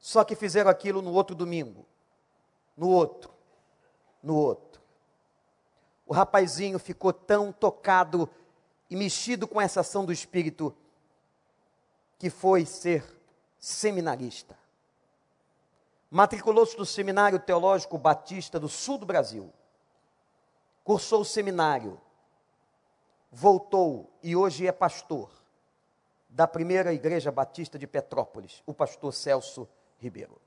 [0.01, 1.86] Só que fizeram aquilo no outro domingo,
[2.74, 3.30] no outro,
[4.22, 4.80] no outro.
[6.07, 8.28] O rapazinho ficou tão tocado
[8.88, 10.74] e mexido com essa ação do Espírito
[12.18, 13.05] que foi ser
[13.59, 14.59] seminarista.
[16.11, 19.53] Matriculou-se no Seminário Teológico Batista do Sul do Brasil.
[20.82, 22.01] Cursou o seminário.
[23.30, 25.30] Voltou e hoje é pastor
[26.28, 29.68] da primeira igreja batista de Petrópolis, o pastor Celso
[30.01, 30.40] Ribeiro.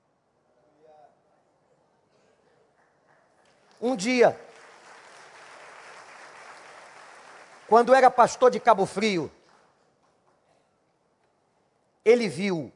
[3.79, 4.39] Um dia,
[7.67, 9.31] quando era pastor de Cabo Frio,
[12.03, 12.71] ele viu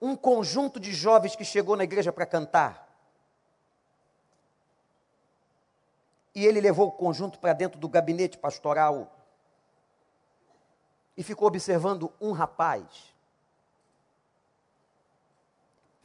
[0.00, 2.88] um conjunto de jovens que chegou na igreja para cantar.
[6.34, 9.14] E ele levou o conjunto para dentro do gabinete pastoral
[11.16, 13.17] e ficou observando um rapaz.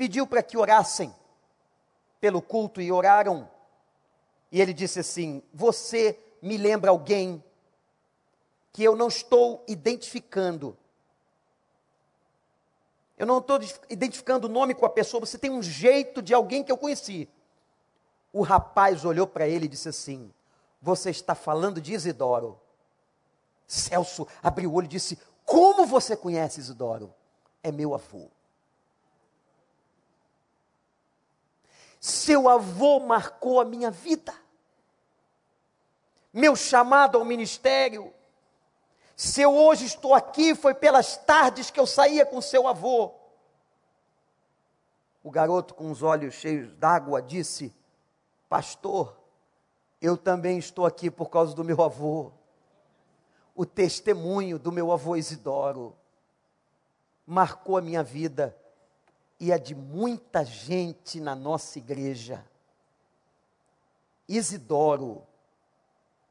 [0.03, 1.15] Pediu para que orassem
[2.19, 3.49] pelo culto e oraram.
[4.51, 7.41] E ele disse assim: Você me lembra alguém
[8.73, 10.77] que eu não estou identificando
[13.17, 13.57] eu não estou
[13.89, 17.29] identificando o nome com a pessoa, você tem um jeito de alguém que eu conheci.
[18.33, 20.33] O rapaz olhou para ele e disse assim:
[20.81, 22.59] Você está falando de Isidoro.
[23.65, 27.13] Celso abriu o olho e disse: Como você conhece Isidoro?
[27.63, 28.29] É meu avô.
[32.05, 34.33] Seu avô marcou a minha vida.
[36.33, 38.13] Meu chamado ao ministério
[39.15, 43.13] se eu hoje estou aqui, foi pelas tardes que eu saía com seu avô.
[45.23, 47.73] O garoto, com os olhos cheios d'água, disse:
[48.49, 49.15] Pastor,
[50.01, 52.31] eu também estou aqui por causa do meu avô.
[53.55, 55.95] O testemunho do meu avô Isidoro
[57.25, 58.53] marcou a minha vida
[59.39, 62.45] e a de muita gente na nossa igreja.
[64.27, 65.25] Isidoro,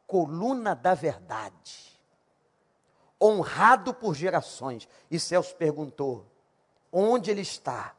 [0.06, 1.92] coluna da verdade
[3.22, 4.88] honrado por gerações.
[5.10, 6.26] E Celso perguntou:
[6.90, 7.94] onde ele está?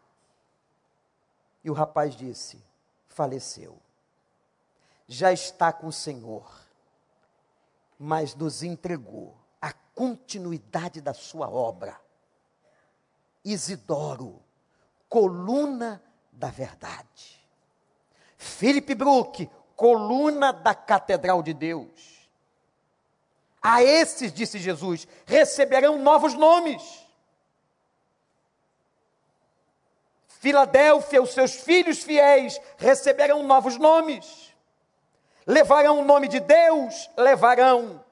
[1.63, 2.61] E o rapaz disse:
[3.07, 3.79] faleceu.
[5.07, 6.49] Já está com o Senhor,
[7.97, 11.99] mas nos entregou a continuidade da sua obra.
[13.45, 14.41] Isidoro,
[15.13, 16.01] coluna
[16.31, 17.39] da verdade.
[18.35, 22.27] Philip Brook, coluna da Catedral de Deus.
[23.61, 26.81] A esses, disse Jesus, receberão novos nomes.
[30.25, 34.51] Filadélfia, os seus filhos fiéis receberão novos nomes.
[35.45, 38.03] Levarão o nome de Deus, levarão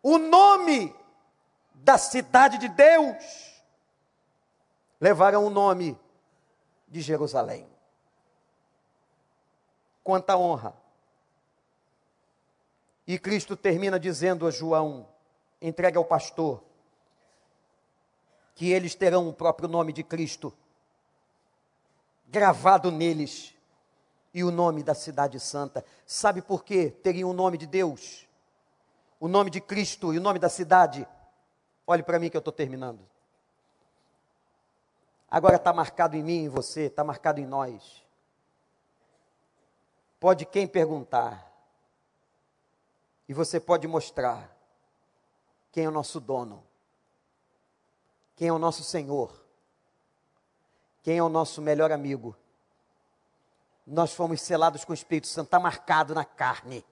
[0.00, 0.94] o nome
[1.74, 3.53] da cidade de Deus,
[5.04, 6.00] levarão o nome
[6.88, 7.68] de Jerusalém.
[10.02, 10.74] Quanta honra
[13.06, 15.06] e Cristo termina dizendo a João:
[15.60, 16.64] entregue ao pastor,
[18.54, 20.50] que eles terão o próprio nome de Cristo
[22.26, 23.54] gravado neles
[24.32, 25.84] e o nome da cidade santa.
[26.06, 26.90] Sabe por quê?
[26.90, 28.26] Teriam o nome de Deus,
[29.20, 31.06] o nome de Cristo e o nome da cidade.
[31.86, 33.13] Olhe para mim que eu estou terminando.
[35.34, 38.06] Agora está marcado em mim em você, está marcado em nós.
[40.20, 41.52] Pode quem perguntar,
[43.28, 44.56] e você pode mostrar
[45.72, 46.62] quem é o nosso dono,
[48.36, 49.44] quem é o nosso Senhor,
[51.02, 52.36] quem é o nosso melhor amigo.
[53.84, 56.86] Nós fomos selados com o Espírito Santo, está marcado na carne.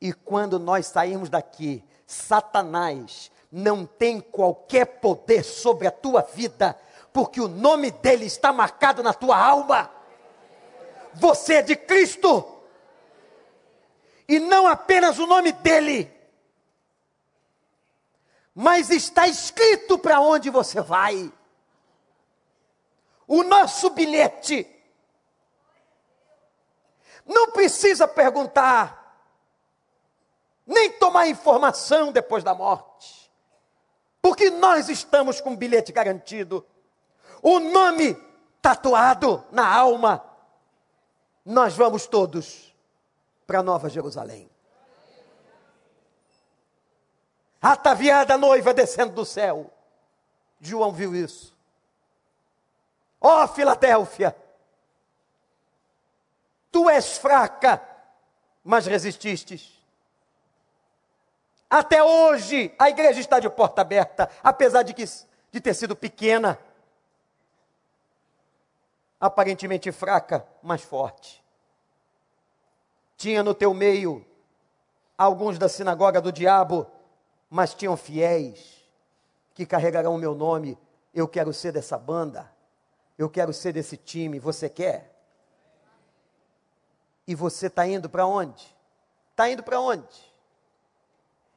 [0.00, 6.78] E quando nós sairmos daqui, Satanás não tem qualquer poder sobre a tua vida,
[7.12, 9.90] porque o nome dele está marcado na tua alma.
[11.14, 12.60] Você é de Cristo
[14.28, 16.08] e não apenas o nome dele,
[18.54, 21.32] mas está escrito para onde você vai.
[23.26, 24.68] O nosso bilhete.
[27.26, 29.24] Não precisa perguntar,
[30.64, 33.19] nem tomar informação depois da morte,
[34.20, 36.66] porque nós estamos com bilhete garantido,
[37.42, 38.14] o nome
[38.60, 40.24] tatuado na alma.
[41.44, 42.74] Nós vamos todos
[43.46, 44.50] para Nova Jerusalém.
[47.60, 49.70] ataviada noiva descendo do céu.
[50.60, 51.54] João viu isso.
[53.20, 54.34] Ó oh, Filadélfia,
[56.72, 57.82] tu és fraca,
[58.64, 59.78] mas resististes.
[61.70, 65.04] Até hoje a igreja está de porta aberta, apesar de, que,
[65.52, 66.58] de ter sido pequena,
[69.20, 71.44] aparentemente fraca, mas forte.
[73.16, 74.26] Tinha no teu meio
[75.16, 76.90] alguns da sinagoga do diabo,
[77.48, 78.80] mas tinham fiéis
[79.54, 80.76] que carregarão o meu nome.
[81.14, 82.50] Eu quero ser dessa banda.
[83.16, 84.40] Eu quero ser desse time.
[84.40, 85.14] Você quer?
[87.28, 88.74] E você está indo para onde?
[89.30, 90.29] Está indo para onde?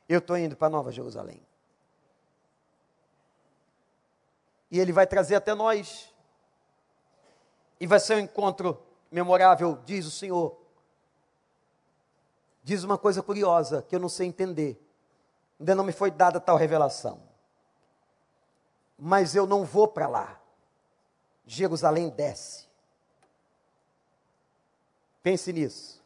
[0.08, 1.42] Eu estou indo para Nova Jerusalém.
[4.70, 6.14] E ele vai trazer até nós.
[7.80, 8.82] E vai ser um encontro
[9.12, 10.58] memorável, diz o Senhor.
[12.64, 14.82] Diz uma coisa curiosa que eu não sei entender.
[15.60, 17.22] Ainda não me foi dada tal revelação.
[18.98, 20.42] Mas eu não vou para lá.
[21.46, 22.68] Jerusalém desce.
[25.22, 26.04] Pense nisso.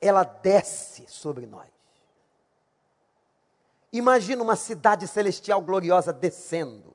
[0.00, 1.75] Ela desce sobre nós.
[3.96, 6.94] Imagina uma cidade celestial gloriosa descendo.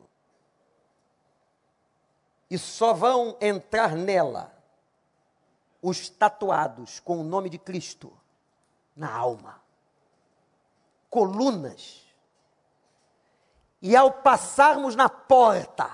[2.48, 4.56] E só vão entrar nela
[5.82, 8.16] os tatuados com o nome de Cristo
[8.96, 9.60] na alma.
[11.10, 12.06] Colunas.
[13.82, 15.92] E ao passarmos na porta,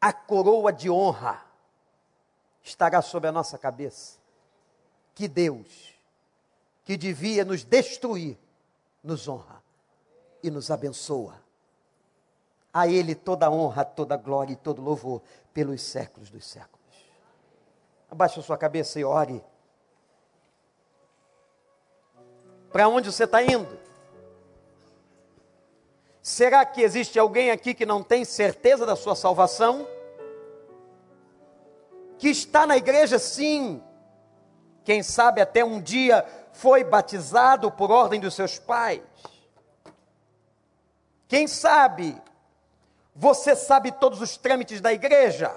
[0.00, 1.44] a coroa de honra
[2.62, 4.20] estará sobre a nossa cabeça.
[5.16, 5.94] Que Deus,
[6.84, 8.38] que devia nos destruir,
[9.02, 9.62] nos honra
[10.42, 11.34] e nos abençoa.
[12.72, 15.22] A Ele toda honra, toda glória e todo louvor
[15.52, 16.78] pelos séculos dos séculos.
[18.10, 19.42] Abaixe a sua cabeça e ore.
[22.70, 23.78] Para onde você está indo?
[26.22, 29.86] Será que existe alguém aqui que não tem certeza da sua salvação?
[32.18, 33.82] Que está na igreja, sim.
[34.84, 36.26] Quem sabe até um dia
[36.58, 39.02] foi batizado por ordem dos seus pais.
[41.28, 42.20] Quem sabe
[43.20, 45.52] você sabe todos os trâmites da igreja,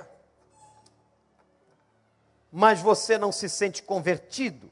[2.52, 4.68] mas você não se sente convertido.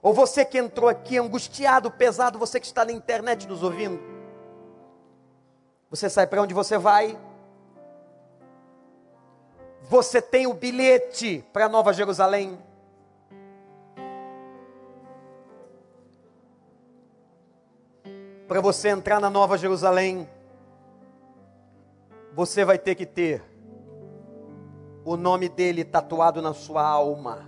[0.00, 4.00] Ou você que entrou aqui angustiado, pesado, você que está na internet nos ouvindo.
[5.90, 7.18] Você sabe para onde você vai?
[9.82, 12.69] Você tem o bilhete para Nova Jerusalém?
[18.50, 20.28] Para você entrar na Nova Jerusalém,
[22.34, 23.44] você vai ter que ter
[25.04, 27.46] o nome dele tatuado na sua alma.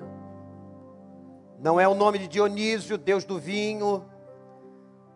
[1.58, 4.04] Não é o nome de Dionísio, deus do vinho,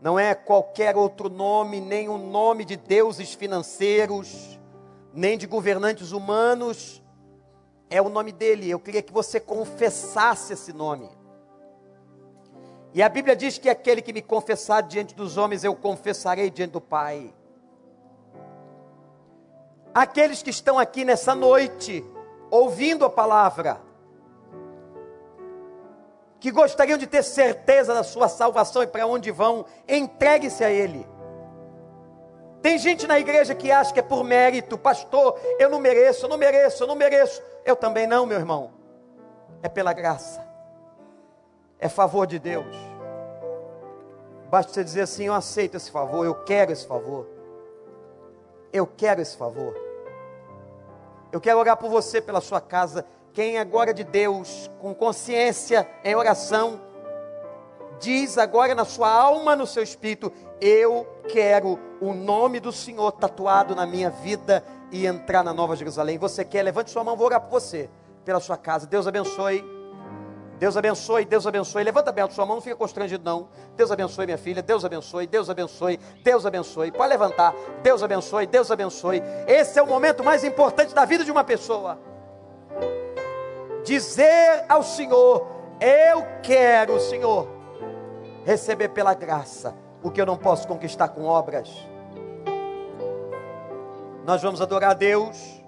[0.01, 4.59] não é qualquer outro nome, nem o nome de deuses financeiros,
[5.15, 7.01] nem de governantes humanos,
[7.89, 8.69] é o nome dele.
[8.69, 11.09] Eu queria que você confessasse esse nome.
[12.97, 16.71] E a Bíblia diz que aquele que me confessar diante dos homens, eu confessarei diante
[16.71, 17.31] do Pai.
[19.95, 22.03] Aqueles que estão aqui nessa noite,
[22.51, 23.83] ouvindo a palavra,
[26.41, 31.07] que gostariam de ter certeza da sua salvação e para onde vão, entregue-se a Ele.
[32.63, 36.31] Tem gente na igreja que acha que é por mérito, pastor, eu não mereço, eu
[36.31, 37.43] não mereço, eu não mereço.
[37.63, 38.71] Eu também não, meu irmão.
[39.63, 40.43] É pela graça,
[41.79, 42.86] é favor de Deus.
[44.51, 47.27] Basta você dizer assim: eu aceito esse favor, eu quero esse favor.
[48.73, 49.75] Eu quero esse favor.
[51.33, 53.05] Eu quero orar por você, pela sua casa.
[53.33, 56.81] Quem agora de Deus, com consciência em oração,
[57.99, 63.75] diz agora na sua alma, no seu espírito: Eu quero o nome do Senhor tatuado
[63.75, 66.19] na minha vida e entrar na Nova Jerusalém.
[66.19, 66.63] Você quer?
[66.63, 67.91] Levante sua mão, vou orar por você,
[68.25, 68.87] pela sua casa.
[68.87, 69.76] Deus abençoe.
[70.59, 71.85] Deus abençoe, Deus abençoe.
[71.85, 73.49] Levanta bem a sua mão, não fica constrangido, não.
[73.77, 74.63] Deus abençoe, minha filha.
[74.63, 76.91] Deus abençoe, Deus abençoe, Deus abençoe.
[76.93, 77.55] Pode levantar.
[77.83, 79.23] Deus abençoe, Deus abençoe.
[79.47, 81.99] Esse é o momento mais importante da vida de uma pessoa
[83.87, 85.47] dizer ao Senhor:
[85.81, 87.49] Eu quero, Senhor,
[88.45, 91.71] receber pela graça o que eu não posso conquistar com obras.
[94.25, 95.63] Nós vamos adorar a Deus.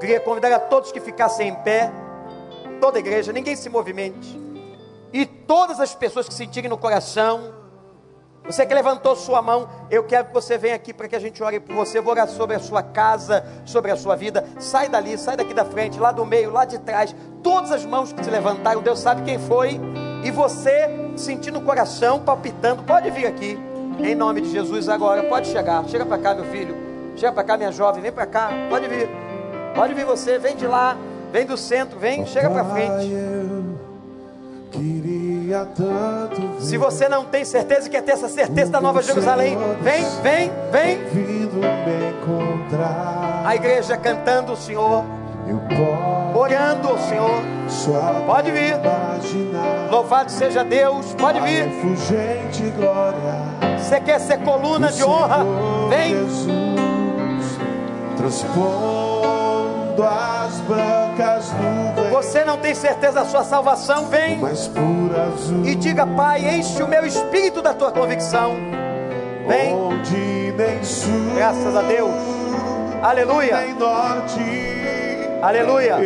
[0.00, 1.90] Queria convidar a todos que ficassem em pé,
[2.80, 4.38] toda a igreja, ninguém se movimente,
[5.12, 7.58] e todas as pessoas que sentirem no coração
[8.48, 11.42] você que levantou sua mão, eu quero que você venha aqui para que a gente
[11.42, 11.98] ore por você.
[11.98, 14.42] Eu vou orar sobre a sua casa, sobre a sua vida.
[14.58, 17.14] Sai dali, sai daqui da frente, lá do meio, lá de trás.
[17.42, 19.78] Todas as mãos que se levantaram, Deus sabe quem foi.
[20.24, 23.58] E você sentindo o coração palpitando, pode vir aqui.
[23.98, 25.84] Em nome de Jesus agora, pode chegar.
[25.84, 26.74] Chega para cá, meu filho.
[27.16, 28.48] Chega para cá, minha jovem, vem para cá.
[28.70, 29.10] Pode vir.
[29.74, 30.96] Pode vir você, vem de lá,
[31.32, 33.12] vem do centro, vem, chega para frente.
[36.60, 40.98] Se você não tem certeza quer ter essa certeza da Nova Jerusalém, vem, vem, vem.
[43.44, 45.04] A igreja cantando o Senhor,
[46.34, 47.42] orando o Senhor.
[48.26, 48.74] Pode vir.
[49.90, 51.66] Louvado seja Deus, pode a vir.
[53.78, 55.44] Você quer ser coluna de honra?
[55.88, 56.14] Vem.
[58.16, 60.37] Transpondo as
[60.68, 64.06] brancas nuvens, Você não tem certeza da sua salvação?
[64.06, 64.38] Vem
[65.64, 68.54] e diga, Pai, enche o meu espírito da tua convicção.
[69.48, 69.74] Vem,
[71.34, 72.10] graças a Deus.
[73.02, 73.56] Aleluia,
[75.42, 75.98] aleluia.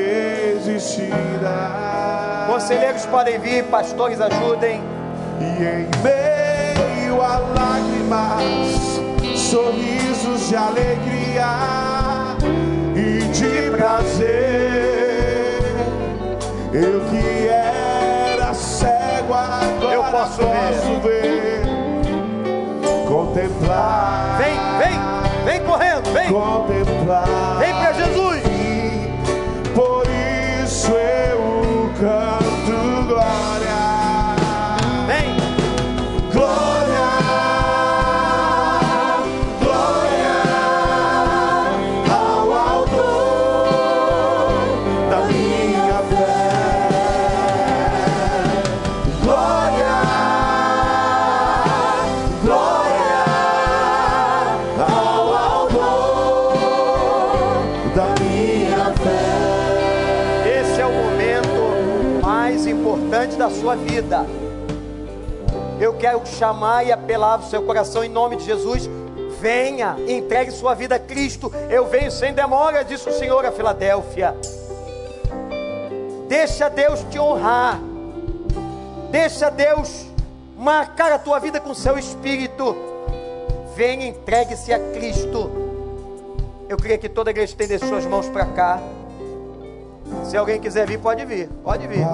[0.55, 2.47] existirá.
[2.47, 4.80] Conselheiros podem vir, pastores ajudem.
[5.40, 9.01] E em meio a lágrimas,
[9.36, 12.11] sorrisos de alegria
[13.77, 15.62] prazer.
[16.73, 21.62] Eu que era cego agora Eu posso ver.
[23.09, 24.39] Contemplar.
[24.39, 24.99] Vem, vem,
[25.44, 27.59] vem correndo, vem, Contemplar.
[27.59, 28.43] vem para Jesus.
[29.74, 30.05] Por
[30.65, 32.52] isso eu canto
[65.83, 68.89] Eu quero chamar e apelar o seu coração em nome de Jesus.
[69.41, 71.53] Venha, entregue sua vida a Cristo.
[71.69, 74.33] Eu venho sem demora, disse o Senhor a Filadélfia.
[76.29, 77.81] Deixa Deus te honrar.
[79.11, 80.07] Deixa Deus
[80.57, 82.77] marcar a tua vida com seu espírito.
[83.75, 85.51] Venha, entregue-se a Cristo.
[86.69, 88.81] Eu queria que toda a igreja estendesse suas mãos para cá.
[90.23, 91.49] Se alguém quiser vir, pode vir.
[91.65, 92.07] Pode vir.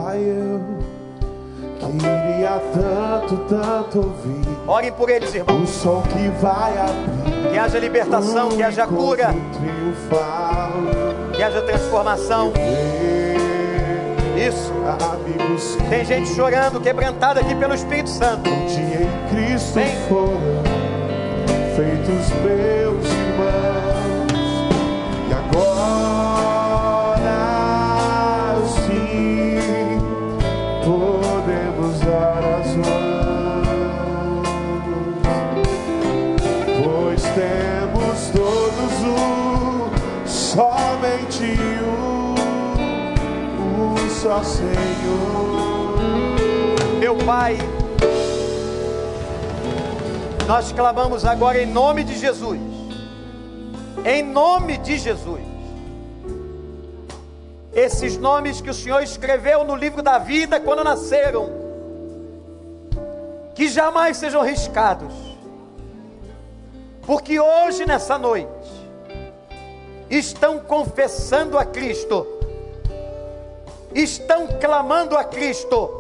[1.79, 5.63] Queria tanto, tanto ouvir Orem por eles, irmãos.
[5.63, 7.51] o som que vai abrir.
[7.51, 10.73] Que haja libertação, que haja cura, triunfal.
[11.35, 12.53] que haja transformação.
[14.37, 14.73] Isso.
[14.87, 18.49] Amigos Tem gente chorando, quebrantada aqui pelo Espírito Santo.
[18.49, 19.97] um dia em Cristo Vem.
[20.09, 20.39] foram
[21.75, 24.33] feitos meus irmãos.
[25.29, 26.18] E agora
[44.45, 45.99] Senhor.
[47.01, 47.57] Meu Pai,
[50.47, 52.61] nós clamamos agora em nome de Jesus.
[54.05, 55.43] Em nome de Jesus.
[57.73, 61.51] Esses nomes que o Senhor escreveu no livro da vida quando nasceram,
[63.55, 65.13] que jamais sejam riscados,
[67.07, 68.49] porque hoje, nessa noite,
[70.11, 72.27] estão confessando a Cristo,
[73.95, 75.91] estão clamando a Cristo,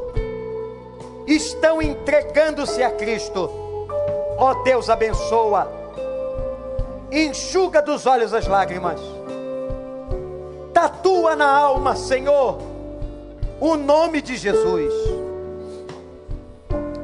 [1.26, 3.50] estão entregando-se a Cristo.
[4.36, 5.70] Ó Deus, abençoa,
[7.10, 9.00] enxuga dos olhos as lágrimas,
[10.72, 12.58] tatua na alma, Senhor,
[13.60, 14.92] o nome de Jesus,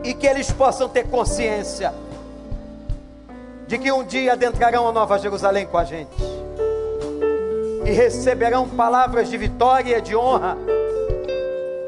[0.05, 1.93] e que eles possam ter consciência
[3.67, 6.44] de que um dia adentrarão a Nova Jerusalém com a gente
[7.85, 10.57] e receberão palavras de vitória e de honra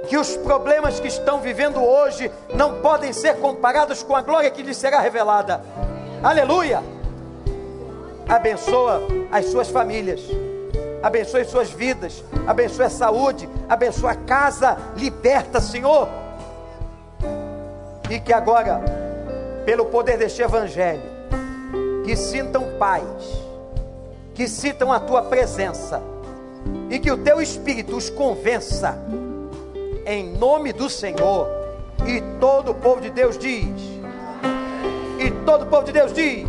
[0.08, 4.62] que os problemas que estão vivendo hoje não podem ser comparados com a glória que
[4.62, 5.62] lhes será revelada.
[6.22, 6.82] Aleluia!
[8.28, 10.20] Abençoa as suas famílias,
[11.02, 16.08] abençoe suas vidas, abençoe a saúde, abençoa a casa, liberta, Senhor.
[18.10, 18.80] E que agora,
[19.64, 21.02] pelo poder deste Evangelho,
[22.04, 23.45] que sintam paz,
[24.36, 26.02] que sintam a tua presença
[26.90, 29.02] e que o teu Espírito os convença
[30.04, 31.48] em nome do Senhor.
[32.06, 33.66] E todo o povo de Deus diz.
[35.18, 36.46] E todo o povo de Deus diz.